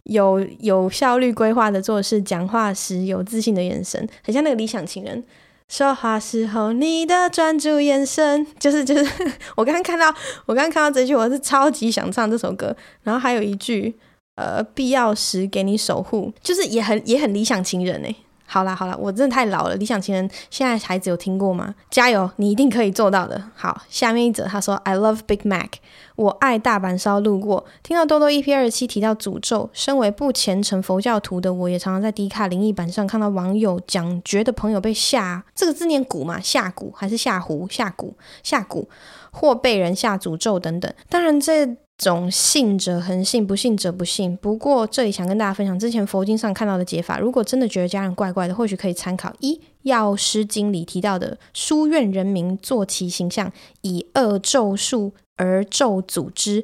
[0.10, 5.24] 有有效率规划的做事，讲话时有自信的眼神，很像那个理想情人。
[5.68, 9.32] 说话时候你的专注眼神， 就是就是。
[9.55, 10.07] 我刚刚看到，
[10.47, 12.76] 我刚刚看到这句，我是超级想唱这首歌。
[13.03, 13.95] 然后还有一句，
[14.36, 18.16] 呃，必要时给你守护，就是也很也很理想情人哎。
[18.52, 19.76] 好啦好啦，我真的太老了。
[19.76, 21.76] 理想情人，现在孩子有听过吗？
[21.91, 23.39] 加油，你一定可以做到的。
[23.54, 25.74] 好，下面一则他说：“I love Big Mac，
[26.16, 38.88] 我爱大阪烧。”路过，听到多多 EP 二十七提到诅咒，身为不虔诚佛教徒的我，也常常在 D 卡灵异版上看到网友讲，觉得朋友被吓这个字念蛊嘛，吓蛊还是下胡下蛊下蛊，
[39.32, 40.91] 或被人下诅咒等等。
[41.08, 41.78] 当然这。
[42.00, 44.36] 种信者恒信，不信者不信。
[44.38, 47.20] 不过这里想跟大家分享之前佛经上看到的解法。
[47.20, 56.64] 如果真的觉得家人怪怪的，或许可以参考一《药师经》里提到的：书院人民作其形象，以恶咒术而咒诅之，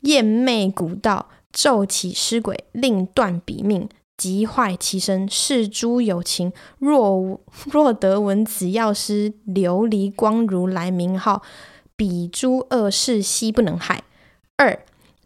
[0.00, 5.26] 厌魅蛊道，咒起尸鬼，令断彼命，极坏其身。
[5.26, 7.40] 是诸有情，若
[7.72, 11.40] 若得闻此药师琉璃光如来名号，
[11.96, 14.04] 彼诸恶事悉不能害。
[14.56, 14.78] 二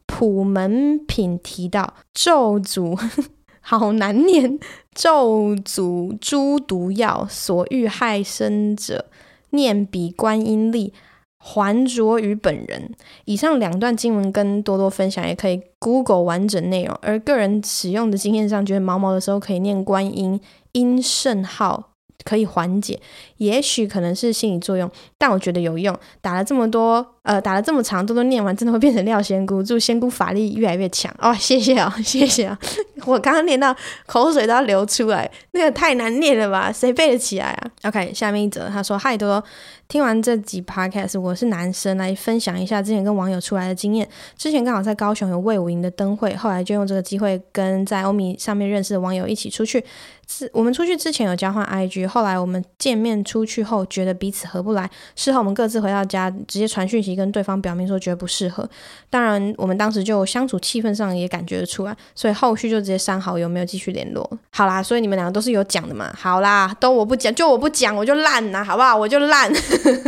[0.06, 2.98] 普门品提到咒诅，
[3.60, 4.58] 好难念。
[4.94, 9.04] 咒诅诸毒药，所欲害生者，
[9.50, 10.92] 念彼观音力，
[11.38, 12.90] 还着于本人。
[13.26, 16.98] 以上两段经文跟多多分享，也可以 Google 完整内容。
[17.02, 20.40] 而个人使用的经验上，觉得毛毛的时候可以念观音
[20.72, 21.90] 音圣号。
[22.24, 23.00] 可以缓解，
[23.36, 25.96] 也许可能是心理作用，但我觉得有用。
[26.20, 31.34] 打了这么多，呃，打了这么长，多多念完，真的会变成廖仙姑，祝仙姑法力越来越强哦！
[31.34, 32.58] 谢谢、哦，谢谢啊！
[33.04, 33.76] 我刚刚念到
[34.06, 36.72] 口水都要流出来，那个太难念了吧？
[36.72, 39.44] 谁背得起来啊？OK，下面一则，他说：“嗨，多多，
[39.88, 44.08] 听完这集 Podcast，我是男生，来分享一下之前跟网友出来的经验。
[44.38, 49.84] 之前刚好在高雄有魏武营的灯会，后来就用这个机会跟在欧米上面认识的网友一起出去。”
[50.30, 58.66] 是我们出去之前有交换 IG，后来我们见面出去后觉得彼此合不来，事后我们各自回到家，直接传讯息跟对方表明说觉得不适合。
[59.10, 64.26] 当然，我们当时就相处气氛上也感觉得出来，所以后续就直接删好友，没有继续联络。
[64.50, 66.10] 好啦，所以你们两个都是有讲的嘛？
[66.16, 68.96] 好啦，都我不讲，就我不讲，我就烂啦，好不好？
[68.96, 69.52] 我就烂，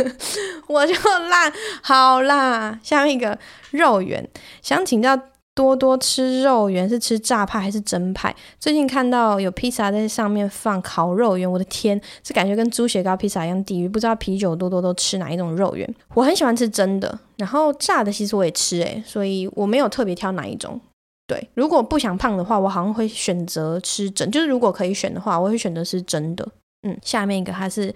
[0.67, 0.93] 我就
[1.29, 1.53] 烂。
[1.83, 3.37] 好啦，下面一个
[3.71, 4.27] 肉圆，
[4.63, 5.19] 想请教。
[5.53, 8.33] 多多吃肉圆是吃炸派还是蒸派？
[8.59, 13.87] 最近看到有披萨在上面放烤肉圆，我的天，这感觉跟猪血糕披萨一样地狱。
[13.87, 15.95] 不知道啤酒多多都吃哪一种肉圆？
[16.13, 20.79] 我很喜欢吃蒸的，然后炸的其实我也吃诶，所以我没有特别挑哪一种。
[21.27, 26.47] 对，如果不想胖的话，我好像会选择吃蒸，就是如果可以选的话，我会选择是蒸的。
[26.83, 27.93] 嗯，下面一个它是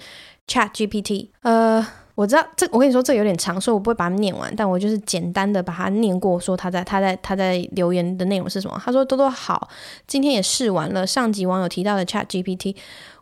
[0.47, 1.87] Chat GPT，呃。
[2.15, 8.81] 我知道这，我跟你说这有点长，所以我不会把它念完，但我就是简单的把它念过，说他在他在他在留言的内容是什么。
[8.83, 9.69] 他说：“多多好，
[10.07, 12.75] 今天也试完了上集网友提到的 Chat GPT，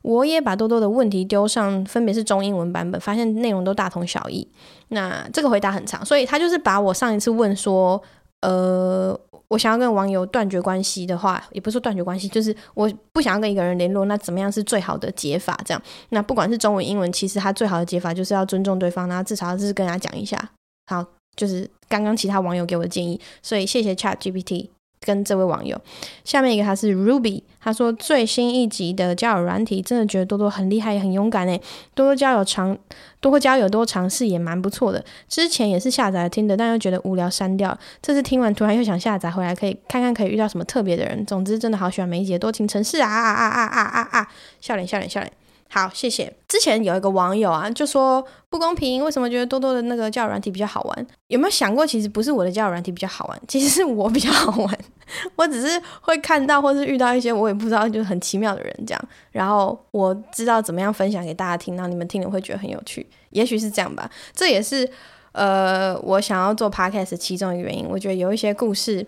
[0.03, 4.47] 我也把多多的问题丢上，分别是中英文版本，发现内容都大同小异。
[4.89, 8.01] 那这个回答很长，所以他就是把我上一次问说，
[8.41, 9.19] 呃。”
[9.53, 15.55] 我想要跟网友断绝关系的话，也不是说断绝关系，就是我不想要跟一个人联络，那怎么样是最好的解法？
[15.63, 20.49] 这样，那不管是中文、英文，其实它最好的解法就是要尊重对方，然后至少是跟他讲一下。
[20.87, 24.69] 好，就是刚刚其他网友给我的建议，所以谢谢 Chat GPT。
[25.05, 25.79] 跟这位网友，
[26.23, 31.61] 下面一个他是 Ruby，他说最新一集的交友软体真的觉得多多很厉害也很勇敢诶，
[31.93, 32.77] 多多交友尝
[33.19, 35.03] 多多交友多尝试也蛮不错的。
[35.27, 37.77] 之前也是下载了听的，但又觉得无聊删掉。
[38.01, 41.25] 这次听完突然又想下载回来，可以看看可以遇到什么特别的人。
[41.25, 44.27] 总之真的好喜欢每一集多情城市啊啊啊啊啊啊啊！
[44.59, 45.31] 笑脸笑脸笑脸。
[45.73, 46.31] 好，谢谢。
[46.47, 51.07] 之前有一个网友啊，就说不公平，为什么觉得多多的那个教育软体比较好玩？
[51.29, 54.79] 有没有想过，其实不是我的教育软体比较好玩， 其实是我比较好玩。
[55.35, 59.01] 我只是会看到或是遇到一些我也不知道就很奇妙的人这样，
[59.31, 64.07] 然后我知道怎么样分享给大家听，然后你们听了会觉得很有趣，也许是这样吧。
[64.31, 64.87] 这也是
[65.31, 67.87] 呃我想要做 podcast 的其中一个原因。
[67.89, 69.03] 我觉得有一些故事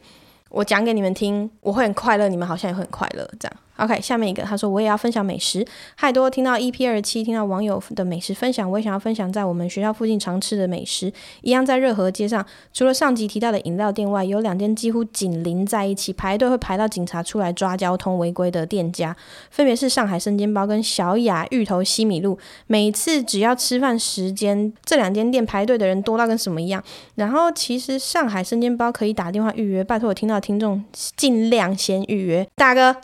[0.49, 3.55] 我讲给你们听，我会很快乐，你们好像也会很快乐这样。
[3.77, 5.65] OK，下面一个，他说我也要分享美食。
[5.95, 11.11] 嗨，多听到 EP 二七，听到网友的美食分享，我也想要分享在我们学校附近常吃的美食。
[11.41, 19.13] 一样在热河街上，除了上集提到的饮料店外，有两间几乎紧邻在一起，排队会排到警察出来抓交通违规的店家，
[19.49, 22.39] 分别是上海生煎包跟小雅芋头西米露。
[22.67, 26.81] 每次只要吃饭时间，这两间店排队的人多到跟什么一样。
[27.15, 30.81] 然后其实上海生煎包可以打电话预约，拜托我听到听众
[31.17, 32.95] 尽量先预约，大哥。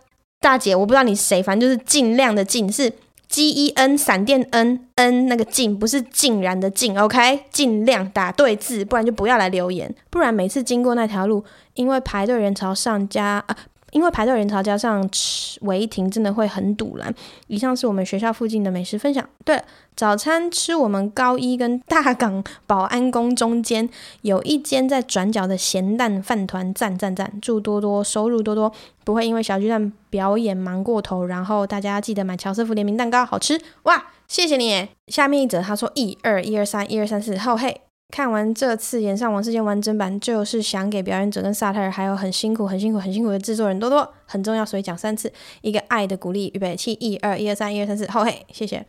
[0.42, 2.92] 大姐，我不知道你是谁，反正就是尽量的尽是
[3.28, 7.44] G E N 闪电 N N 那个尽，不是竟然的尽，OK？
[7.52, 9.94] 尽量打对字，不然就不要来留言。
[10.10, 13.56] 不然每次经过那条路，因为排队人潮上加啊。
[13.92, 17.14] 因为排队人潮加上吃违停，真的会很堵拦。
[17.48, 19.28] 以上是我们学校附近的美食分享。
[19.46, 19.62] 对，
[19.96, 23.88] 早餐吃我们高一跟大港保安宫中间
[24.22, 27.32] 有一间在转角的咸蛋饭团，赞赞赞！
[27.42, 28.72] 祝多多收入多多，
[29.04, 31.26] 不会因为小巨蛋表演忙过头。
[31.26, 34.12] 然后大家记得买乔瑟夫联名蛋糕，好吃哇！
[34.28, 34.88] 谢谢你。
[35.08, 37.82] 下面一则他说一二一二三一二三四后嘿。
[38.12, 45.32] 看完这次演上王世坚完整版，就是想给表演者跟萨泰尔，还有很辛苦、很辛苦、很辛苦的制作人多多很重要，所以讲三次，
[45.62, 48.86] 一个爱的鼓励，预备起，一二一二三一二三四，好嘿，谢谢。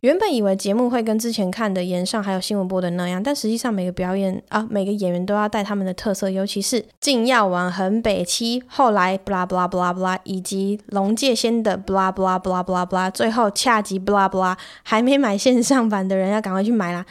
[0.00, 17.04] 原本以为节目会跟之前看的演上还有新闻播的那样，但实际上每个表演啊，每个演员都要带他们的特色，尤其是进药王很北七，后来 blah blah blah blah，以及龙界仙的 blah blah blah blah blah，最后恰吉 blah blah，还没买线上版的人要赶快去买啦。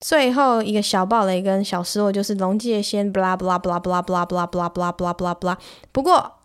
[0.00, 5.56] 最后一个小暴雷跟小失落就是龙界仙，blah blah blah blah blah blah blah blah blah blah blah，
[5.92, 6.38] 不过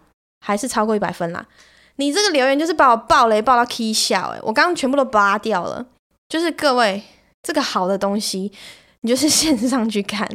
[0.45, 1.45] 还是超过一百分啦。
[1.95, 5.85] 你这个留言就是把我暴雷暴到 K 笑诶，我刚刚全部都扒掉了。
[6.27, 7.01] 就是各位
[7.43, 8.51] 这个好的东西，
[8.99, 10.27] 你就是线上去看。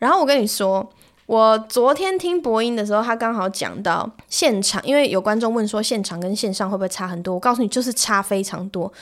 [0.00, 0.90] 然后我跟你说，
[1.26, 7.34] 我昨天听播音的时候，他刚好讲到现场，因为有观众问说现场跟线上会不会差很多？
[7.34, 8.92] 我告诉你，就是差非常多。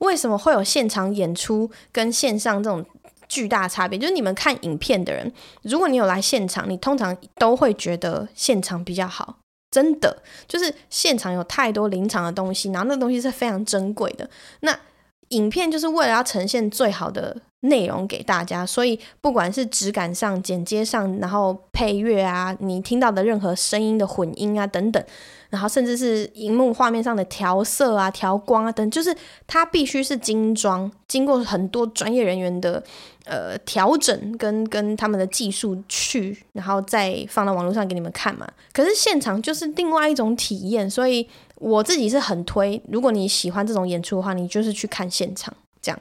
[0.00, 2.84] 为什么会有现场演出跟线上这种？
[3.28, 9.38] 巨大差别就是你们看影片的人，如果你有来现场，你通常都会觉得现场比较好，
[9.70, 14.28] 真的就是现场有太多临场的东西，然后那东西是非常珍贵的。
[14.60, 14.78] 那
[15.28, 25.02] 影片就是为了要呈现最好的内容给大家，所以不管是质感上、剪接上，然后配乐啊，你听到的任何声音的混音啊等等。
[25.48, 29.16] 然后甚至是荧幕画面上的调色啊、调光啊等，就是
[29.46, 32.82] 它必须是精装，经过很多专业人员的
[33.24, 38.46] 呃调整跟跟他们的技术去，然后再放到网络上给你们看嘛。
[38.72, 41.26] 可是现场就是另外一种体验，所以
[41.56, 45.52] 我自己是很推，如果你喜欢这种演出的话，你就是去看现场
[45.82, 46.00] 这样。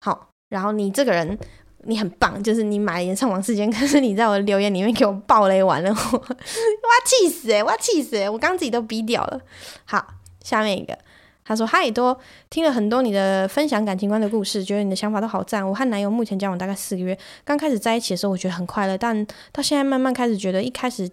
[0.00, 1.38] 好，然后你这个人。
[1.84, 9.40] 你很棒，就是你买了演唱王世坚， 可是你在我的留言里面给我爆雷完了，我，我要气死诶，我要气死诶，我刚刚自己都逼掉了。
[9.86, 10.06] 好，
[10.44, 10.98] 下面一个，
[11.42, 12.20] 他说嗨多，
[12.50, 15.66] 听了很多你的分享感情观的故事，觉得你的想法都好赞。
[15.66, 21.10] 我和男友目前交往大概四个月，刚开始在一起的时候，我觉得很快乐，但到现在慢慢开始觉得一开始。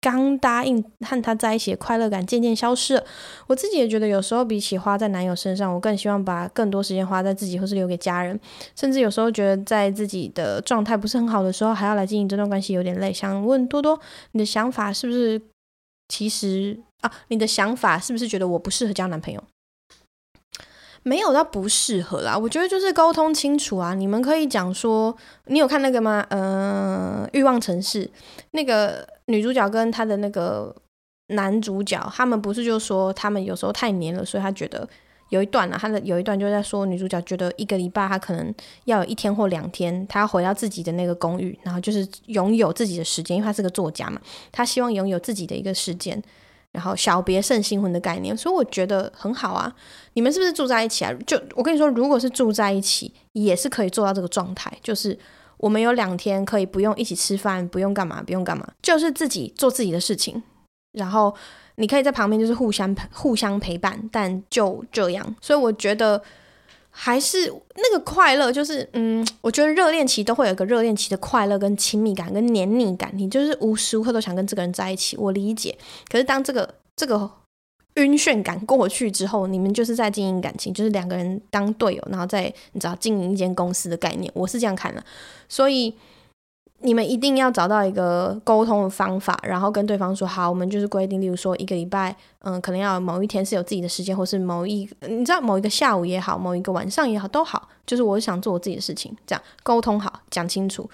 [0.00, 3.04] 刚答应和他在一起快乐感渐渐消失了，
[3.46, 8.38] 我自己也觉得有时候比起花在男友身上，我更希望把更多时间花在自己或是留给家人，
[8.74, 13.12] 甚至有时候觉得在自己的状态不是很好的时候，还要来经营这段关系有点累。
[13.12, 14.00] 想问多多，
[14.32, 15.40] 你的想法是不是
[16.08, 17.12] 其实啊？
[17.28, 19.44] 你的想法是不是觉得我不适合交男朋友？
[21.02, 23.94] 没有到不适合啦，我觉得就是沟通清楚啊。
[23.94, 26.26] 你们可以讲说，你有看那个吗？
[26.30, 28.10] 嗯、呃，欲望城市
[28.52, 29.06] 那个。
[29.26, 30.74] 女主角跟她的那个
[31.28, 34.88] 男主角，他们不是就说他们有时候太黏了，所以他觉得
[35.28, 38.52] 有一段啊，他的有一段就在说女主角觉得一个礼拜他可能
[38.86, 44.20] 要有一天或两天，他要回到自己的那个公寓，然后就是拥有自己的时间，因为他是个作家嘛，
[44.50, 46.20] 他希望拥有自己的一个时间，
[46.72, 49.72] 然后小别胜新婚的概念，所以我觉得很好啊。
[50.14, 51.12] 你们是不是住在一起啊？
[51.26, 55.18] 就我跟你说，如果是住在一起，也是可以做到这个状态，就是。
[55.62, 60.42] 我们有两天可以不用一起吃饭，不用干嘛，不用干嘛，就是自己做自己的事情。
[60.92, 61.34] 然后
[61.74, 65.36] 你可以在旁边，就是互相互相陪伴，但就这样。
[65.38, 66.22] 所以我觉得
[67.02, 75.16] 还是那个快乐，就是嗯，我觉得热恋期都会有一个热恋期的快乐跟亲密感跟黏腻感，你就是无时无刻都想跟这个人在一起。
[75.16, 75.78] 我理解，
[76.10, 77.30] 可是当这个这个。
[77.94, 85.04] 晕眩感过去之后，你们就是在经营感情，就是两个人当队友，然后再你知道经营一间公司的概念，我是这样看的。
[85.48, 85.92] 所以
[86.82, 100.88] 你们一定要找到一个沟通的方法，然后跟对方说好，我们就是规定，例如说一个礼拜，嗯，可能要某一天是有自己的时间，或是某一你知道某一个下午也好，某一个晚上也好都好，就是我想做我自己的事情，这样沟通好，讲清楚。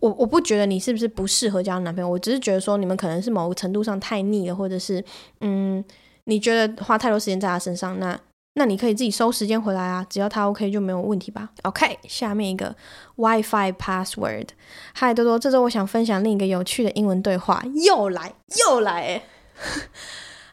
[0.00, 5.04] 我我不觉得你是不是不适合交男朋友，我只是觉得说你们可能是某个程度上太腻了，或者是
[5.40, 5.84] 嗯。
[6.30, 8.14] 你觉得花太多时间在他身上，那
[8.54, 11.50] 那你可以自己收时间回来啊，只要他 OK 就没有问题吧。
[11.62, 12.74] OK，下面一个
[13.16, 14.48] WiFi password。
[14.94, 19.22] 嗨，多多，这周我想分享另一个有趣的英文对话，又来又来诶。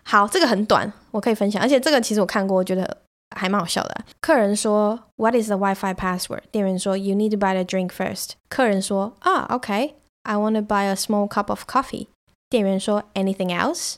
[0.04, 2.98] 好，这个很短，我可以分享，而且这个其实我看过，我觉得
[3.36, 4.06] 还蛮好笑的。
[4.22, 6.42] 客人说 What is the WiFi password？
[6.52, 8.34] 店员说 You need to buy the drink first。
[8.50, 12.08] 客人说啊 OK，I want to buy a small cup of coffee。
[12.50, 13.96] 店员说 Anything else？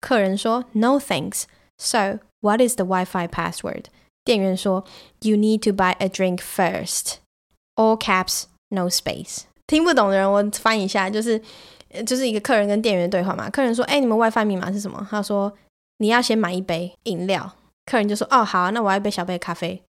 [0.00, 1.42] 客人说：“No thanks.
[1.76, 3.84] So, what is the Wi-Fi password?”
[4.24, 4.84] 店员说
[5.20, 7.14] ：“You need to buy a drink first.
[7.76, 11.40] All caps, no space.” 听不懂的人，我翻一下，就是
[12.04, 13.48] 就是一个客人跟店员对话嘛。
[13.48, 15.52] 客人说：“哎，你们 Wi-Fi 密码是什么？”他说
[15.98, 19.82] ：“你要先买一杯饮料。”客人就说：“哦，好啊，那我要一杯小杯咖啡。”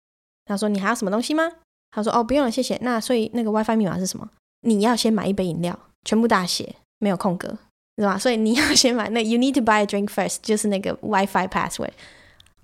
[0.46, 1.50] 他说：“你还要什么东西吗？”
[1.90, 4.28] 他说：“哦，不用了，谢谢。”那所以那个 Wi-Fi 密码是什么？
[4.62, 7.58] 你要先买一杯饮料，全部大写，没有空格。
[7.96, 8.16] 是吧？
[8.16, 11.90] 所以你要先买那 you need to buy a drink first，就是那个 WiFi password。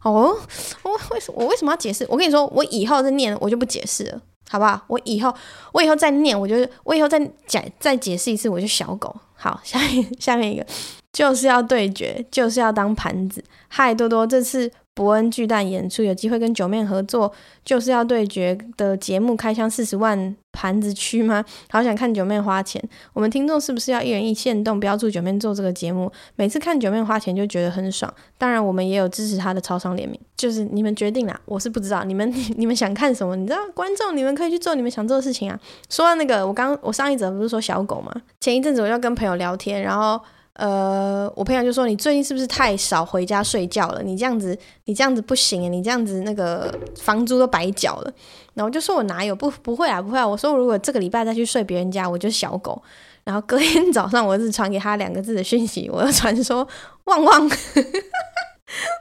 [0.08, 0.38] 哦，
[0.84, 2.06] 我为什我为什么要解释？
[2.08, 4.80] 我跟你说，我以后再念我就不解释了，好不好？
[4.86, 5.34] 我以后
[5.72, 6.54] 我以后再念，我就
[6.84, 9.14] 我以后再解再解释一次，我就小狗。
[9.34, 10.64] 好，下面下面一个
[11.12, 13.42] 就是要对决，就是要当盘子。
[13.68, 14.70] 嗨，多多，这次。
[14.96, 17.30] 伯恩巨蛋演出有机会跟九妹合作，
[17.62, 21.44] 就是要对决的节目开箱四十万盘子区吗？
[21.68, 22.82] 好想看九妹花钱。
[23.12, 26.10] 我们听众是不是要一人一限动标注九妹做这个节目？
[26.36, 28.10] 每次看九妹花钱就觉得很爽。
[28.38, 31.38] 当然，我们也有支持她的超商联名，就是你们决定啦。
[31.44, 33.36] 我是不知道你们 你们想看什么？
[33.36, 35.60] 你知道观众你们可以去做你们想做的事情啊。
[35.90, 38.10] 说到那个，我刚我上一则不是说小狗吗？
[38.40, 40.18] 前一阵子我要跟朋友聊天，然后。
[40.56, 44.02] 呃，我朋友就说，你最近是不是太少回家睡觉了？
[44.02, 48.12] 你这样子，你这样子不行，你这样子那个房租都白缴了。
[48.54, 50.26] 然后我就说我哪有不不会啊不会啊。
[50.26, 52.82] 我说如果这个礼拜再去睡别人家，我就小狗。
[53.22, 56.66] 然后隔天早上我是传给他两个字的讯息，我要传说
[57.04, 57.42] 旺旺。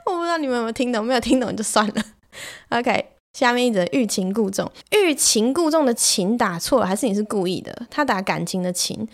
[0.04, 1.94] 我不知道你们有没有听懂，没有听懂就算了。
[2.68, 7.86] OK，下面一则欲擒故纵，欲擒故纵的擒打错了，还是你是故意的？
[7.88, 9.08] 他打感情的情。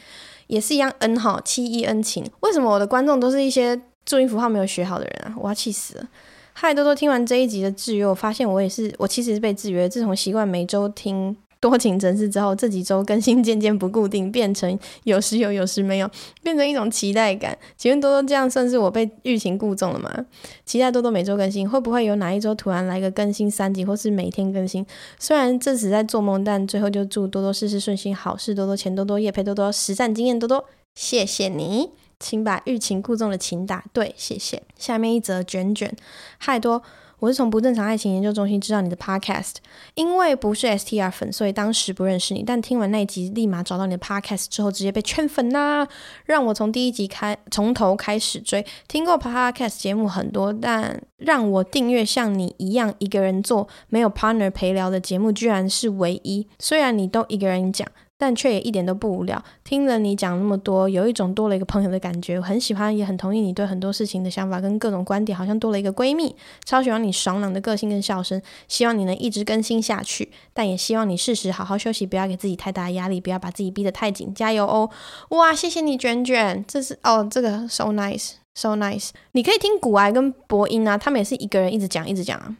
[0.53, 5.35] 也是一样，n 哈七一 n 情，为什么我的观众都是一些注音符号没有学好的人啊？
[5.41, 6.07] 我要气死了！
[6.53, 9.89] 嗨，多多，听完这一集的制约，我发现我也是，我其实是被制约。
[9.89, 16.11] 自从习惯每周听多情城市之后，这几周更新渐渐不固定，变成有时有，有时没有，
[16.43, 17.57] 变成一种期待感。
[17.77, 20.27] 请问多多，这样算是我被欲擒故纵了吗？
[20.67, 24.85] 期待多多每周更新，会不会有哪一周突然来个更新三集，或是每天更新？
[25.21, 30.65] 虽然这只在做梦，但最后就祝多多事事顺心，好事多多，钱多多，业配多多，实战经验多多。
[30.97, 34.65] 谢谢你，请把欲擒故纵的擒打对，谢谢。
[34.77, 35.95] 下面一则卷卷，
[36.39, 36.83] 嗨多。
[37.23, 39.55] 我是从不正常爱情研究中心知道你的 podcast，
[39.95, 45.89] 因为不是 STR 粉，所以当时不认识你，但听完那一集，立马找到你的 podcast 之后，直接被圈粉啦、啊，
[46.27, 48.67] 让我从第一集开从头开始追。
[48.89, 56.49] 听过 podcast 节目很多，但让我订阅像你一样一个人做没有 partner 陪聊的节目，居然是唯一。
[56.59, 57.87] 虽然你都一个人讲。
[58.23, 59.43] 但却也一点都不无聊。
[59.65, 62.37] 听了你讲那么多，有一种多了一个朋友的感觉。
[62.39, 66.37] 我很喜欢，也很同意你对很多事情的想法跟各种观点，好像多了一个闺蜜。
[66.65, 70.31] 超喜欢你爽朗的个性跟笑声，希望你能一直更新下去。
[70.55, 74.33] 但也希望你适时好好休息，不要给自己太大压力，不要把自己逼得太紧。
[74.33, 74.89] 加油哦！
[75.31, 79.09] 哇，谢谢你卷卷，这是哦，这个 so nice，so nice。
[79.33, 82.57] 你可以听股癌跟博音啊，他们也是一个人一直讲一直讲啊。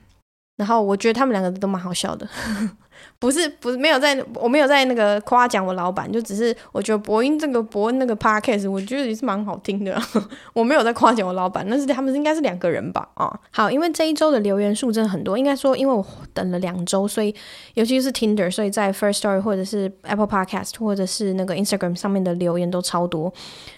[0.57, 2.29] 然后我觉得他们两个都蛮好笑的。
[3.19, 9.97] 不是不是没有在，我没有在那个夸奖我老板，就只是我觉得博音这个博恩那个 podcast，我觉得也是蛮好听的。
[10.53, 13.09] 我没有在夸奖我老板，那是他们应该是两个人吧？
[13.15, 17.35] 啊，好，因为这一周的留言数真的很多，应该说因为我等了两周，所以
[17.75, 23.33] 尤其是 Tinder，所以在 First Story 或者是 Apple Podcast 或者是那个 Instagram 上面的留言都超多。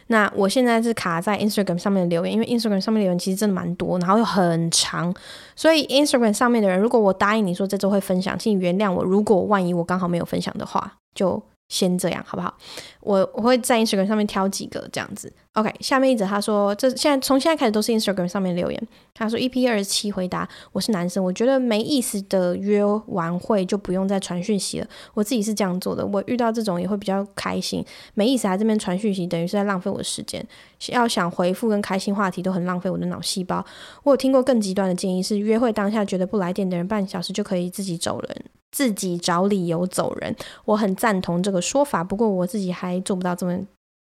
[0.09, 5.15] 那我现在是卡在 Instagram 上面的留言，因为 Instagram 上面留言其实真的蛮多，然后又很长，
[5.57, 9.14] 所以 Instagram 上面的人，如果我答应你说这周会分享，请你原谅我。
[9.15, 11.41] 如果万一我刚好没有分享的话，就。
[11.71, 12.55] 先这样好不好？
[13.01, 15.33] 我我会在 Instagram 上面挑几个这样子。
[15.55, 18.89] OK，下面一则他说，这现在从现在开始都是 Instagram 上面留言。
[19.15, 24.87] 他说 EP 二十七回答，我是男生，我觉得没意思的约完会就不用再传讯息了。
[25.15, 27.85] 我自己是这样做的，我遇到这种也会比较开心。
[28.15, 30.45] 没意思还这边传讯息，等于是在浪费我的时间。
[30.89, 33.65] 要想回复跟开心话题都很浪费我的脑细胞。
[34.03, 38.45] 我有听过更极端的建议是，约会当下觉得不来电的人，半小时就可以自己走人。
[38.73, 40.35] 自己找理由走人，
[40.65, 42.03] 我很赞同这个说法。
[42.03, 43.57] 不过我自己还做不到这么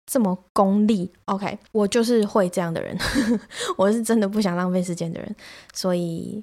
[0.07, 1.11] 这么功利。
[1.26, 2.96] OK，我就是会这样的人，
[3.76, 5.36] 我是真的不想浪费时间的人，
[5.72, 6.42] 所以。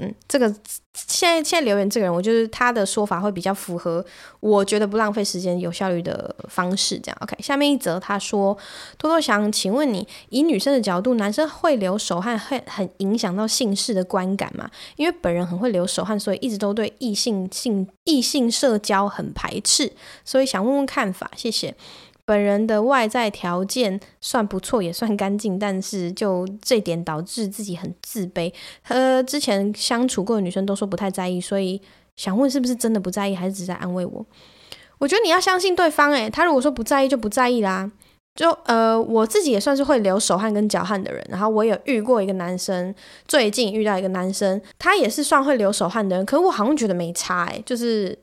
[0.00, 0.46] 嗯，这个
[0.94, 4.04] 现在现在留言这个人，我就是他的说法会比较符合
[4.38, 7.00] 我觉得不浪费时间、有效率的方式。
[7.00, 7.36] 这样，OK。
[7.42, 8.56] 下面一则他说
[8.96, 14.70] ：“多多想请问你，以女生的角度，男生会流手汗会很影响到性事的观感吗？
[14.94, 19.92] 因为本人很会流手汗，所以一直都对异性性异性社交很排斥，
[20.24, 21.74] 所以想问问看法，谢谢。”
[22.28, 28.52] 本人的外在条件算不错，也算干净，但是就这点导致自己很自卑。
[28.82, 31.80] 和之前相处过的女生都说不太在意，所以
[32.16, 34.26] 想问是不是真的不在意，还是只在安慰我？
[34.98, 37.90] 我觉得你要相信对方，诶，他如果说不在意就不在意啦。
[38.34, 42.94] 就呃，我自己也算是会流手汗跟脚汗的人，然后我也遇过一个男生，
[43.26, 48.18] 最近遇到一个男生，他也是算会流手汗的人，可是我好像觉得没差，诶，就是。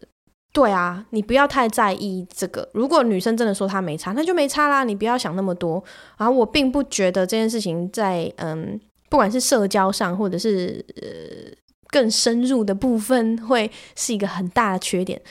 [0.55, 2.65] 对啊，你不要太在意这个。
[2.71, 4.85] 如果女生真的说她没差，那就没差啦。
[4.85, 5.83] 你不要想那么多。
[6.17, 8.79] 然后我并不觉得这件事情在嗯，
[9.09, 11.51] 不管是社交上，或者是呃
[11.89, 15.21] 更深入的部分，会是一个很大的缺点。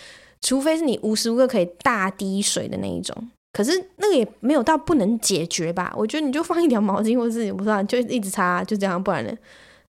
[0.42, 3.16] 除非是你无时无刻可以大滴水的那一种，
[3.54, 5.90] 可是那个也没有到不能解决吧？
[5.96, 9.32] 我觉得你就放一条毛巾，或者是不知道就一直擦，就这样，不然呢？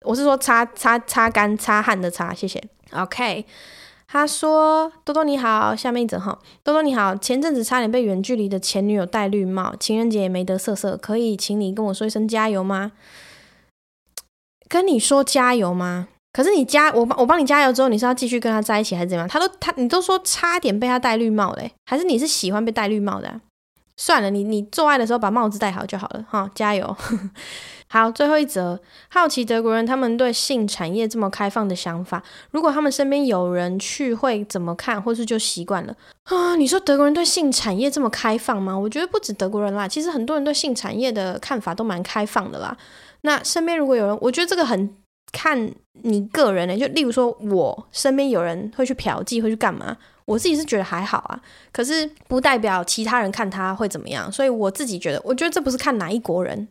[0.02, 2.60] 我是说擦擦擦干擦汗的擦，谢谢。
[2.90, 3.44] OK。
[4.12, 12.90] 他说：“多多你好，下面一整哈，多多你好，前阵子差点被远距离的前女友戴绿帽，情人节也没得色色，可以请你跟我说一声加油吗？
[14.68, 16.08] 跟你说加油吗？
[16.32, 19.28] 可是你加我帮我帮你加油之后，你是要继续跟他在一起还是怎么样？
[19.28, 23.40] 他都他你都说差点被他戴绿帽嘞，还是你是喜欢被戴绿帽的？
[23.96, 26.96] 算了，你你做爱的时候把帽子戴好就好了哈，加油。”
[27.92, 28.78] 好，最后一则，
[29.08, 32.22] 好奇德国人他们对性产业这么开放的想法，
[32.52, 36.54] 如果他们身边有人去，会怎么看，或是就习惯了啊？
[36.54, 38.78] 你说德国人对性产业这么开放吗？
[38.78, 42.76] 我觉得不止德国人啦，其实很多人对性产业的看法都蛮开放的啦。
[43.22, 44.94] 那身边如果有人，我觉得这个很
[45.32, 45.72] 看
[46.02, 46.78] 你个人呢、欸。
[46.78, 49.96] 就例如说，我身边有人会去嫖妓，会去干嘛？
[50.26, 51.40] 我自己是觉得还好啊，
[51.72, 54.30] 可是不代表其他人看他会怎么样。
[54.30, 56.68] 所以我自己觉得，我觉得这不是看哪一国人。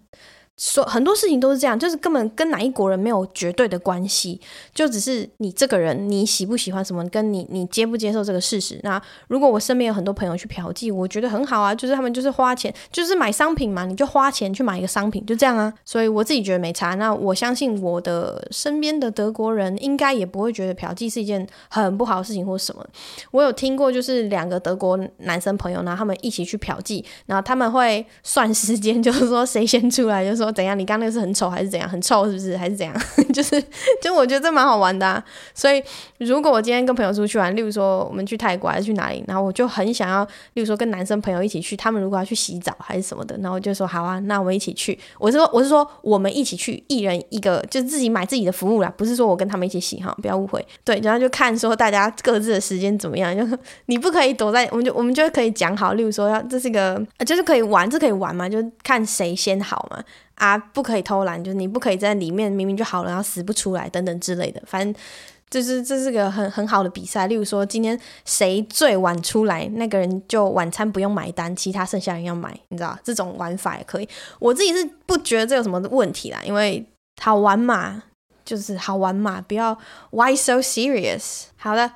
[0.60, 4.40] 说很多事情都是这样，就是根本跟哪一国人没有绝对的关系，
[4.76, 8.78] 就只是你这个人你喜不喜欢什么，跟你你接不接受这个事实。
[8.84, 15.74] 那如果我身边有很多朋友去嫖妓，我觉得很好啊，就是他们就是花钱，就是买商品嘛，你就花钱去买一个商品，就这样啊。
[15.86, 16.94] 所以我自己觉得没差。
[16.96, 22.86] 那我相信我的身边的德国人应该也不会觉得嫖妓是一件很不好的事情或什么。
[23.32, 30.49] 我有听过，就是两个德国男生朋友，然后他们一起去嫖妓，然后他们会算时间， 就是说谁先出来，就说。
[30.52, 30.78] 怎样？
[30.78, 31.88] 你刚那个是很丑还是怎样？
[31.88, 32.58] 很臭是不是？
[32.58, 32.96] 还是怎样？
[33.34, 33.64] 就是
[34.02, 35.24] 就我觉得这蛮好玩的啊。
[35.54, 35.84] 所以
[36.18, 40.24] 如果我今天跟朋友出去玩，例如说我们去泰国还是去哪里，然后我就很想要，
[40.54, 44.98] 例如说跟男生朋友一起去，他们如果要去洗澡还是什么的，然后我就说好啊，那我们一起去。
[45.18, 50.66] 我是说我是说我们一起去，一人一个，就自己买自己的服务啦，不是说我跟他们一起洗哈，不要误会。
[50.84, 60.04] 对，然后就看说大家各自的时间怎么样，就你不可以躲在，我们就我们就可以讲好，例如说要这是一个就是可以玩，这可以玩嘛，就看谁先好嘛。
[60.40, 64.62] 啊，不可以偷懒，就是你不可以在里面明明就好了，然后死不出来等等之类的。
[64.66, 65.02] 反正
[65.50, 67.28] 就是这是个很很好的比赛。
[67.28, 72.98] 例如说，今天谁最晚出来，那个人就晚餐不用买单，其他剩下人要买，你知道？
[73.04, 74.08] 这种玩法也可以。
[74.40, 76.86] 我自己是不觉得这有什么问题啦，因为
[77.22, 78.04] 好玩嘛，
[78.46, 79.78] 就是好玩嘛，不要
[80.12, 81.44] Why so serious？
[81.58, 81.92] 好的。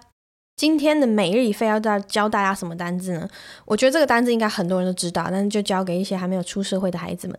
[0.55, 3.27] 今天的每日一废要教教大家什么单字呢？
[3.65, 7.37] 我觉得这个单字应该很多人都知道，但是就教给一些还没有出社会的孩子们。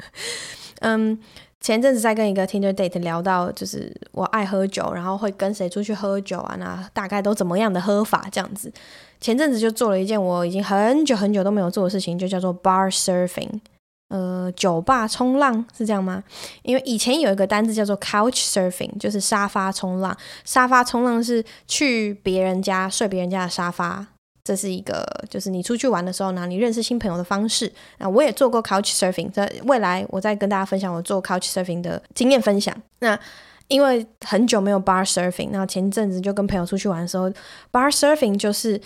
[0.80, 1.18] 嗯，
[1.60, 6.56] 前阵子在跟一个 Tinder date 聊到，就是我爱喝酒，然后会跟谁出去喝酒啊？
[6.58, 8.72] 那大概都怎么样的喝法这样子？
[9.20, 13.60] 前阵子就做了一件我已经很久很久都没有做的事情，就叫做 bar surfing。
[14.08, 16.22] 呃，酒吧冲浪是这样吗？
[16.62, 20.16] 因为以前有一个单字叫做 couch surfing，就是沙发冲浪。
[20.44, 24.06] 沙发冲浪是去别人家睡别人家的沙发，
[24.44, 27.72] 这是一个就是你出去玩的时候呢，你认识新朋友的方式。
[27.98, 32.72] 那我也做过 couch surfing，在未来我再跟大家分享我做 couch surfing 的经验分享。
[33.00, 33.18] 那
[33.66, 37.28] 因为很久没有 bar surfing，那前阵子就跟朋友出去玩的时候
[37.72, 38.80] ，bar surfing 就是。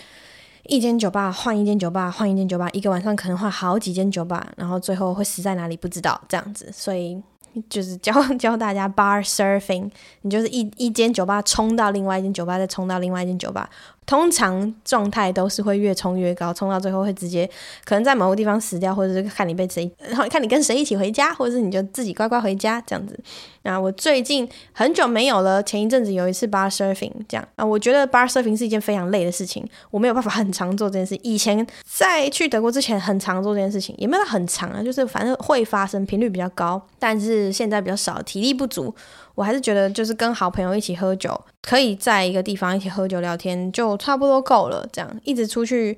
[0.67, 7.21] 一间酒吧换一间酒吧换一间酒吧，一个晚上可能换好几间酒吧，然后最后会死在哪里不知道这样子，所以
[7.69, 9.89] 就是教 教大家 bar surfing，
[10.21, 13.69] 你就是一一间酒吧冲到另外一间酒吧，再冲到另外一间酒吧。
[14.07, 17.49] 通常状态都是会越冲越高，冲到最后会直接
[17.85, 23.17] 可能在某个地方死掉，或者是看你被谁，然 后看你跟谁一起回家，或者是你就自己乖乖回家这样子。
[23.63, 31.15] 那我最近很久没有了，前一阵子有一次 bar surfing 这样啊，我觉得 bar surfing 是一件非常累的事情，我没有办法很常做这件事。
[31.23, 38.93] 以前在去德国之前很常做这件事情，也没有很常啊，就是反正会发生频率比较高，但是现在比较少，体力不足。
[39.35, 44.87] 我还是觉得，就是跟好朋友一起喝酒，可以在一个地方一起喝酒聊天，就差不多够了。
[44.91, 45.97] 这样一直出去，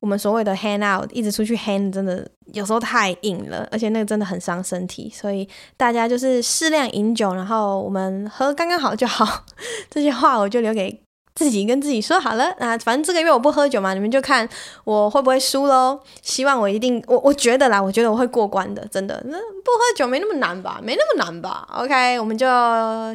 [0.00, 5.10] 我们所谓的 hang out，一直出去 hang，真的有时候太硬了，而且那个真的很伤身体。
[5.14, 9.44] 所以大家就是适量饮酒，然后我们喝刚刚好就好。
[9.90, 11.03] 这些话我就留给
[11.34, 12.54] 自己跟自己说好了。
[12.58, 14.48] 那反正这个月我不喝酒嘛，你们就看
[14.84, 16.00] 我会不会输喽。
[16.22, 19.20] 希望我一定，我我觉得啦，我觉得我会过关的，真的。
[19.26, 20.80] 那不喝酒没那么难吧？
[20.82, 22.46] 没那么难吧？OK，我们就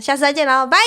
[0.01, 0.77] 下次再见喽，拜。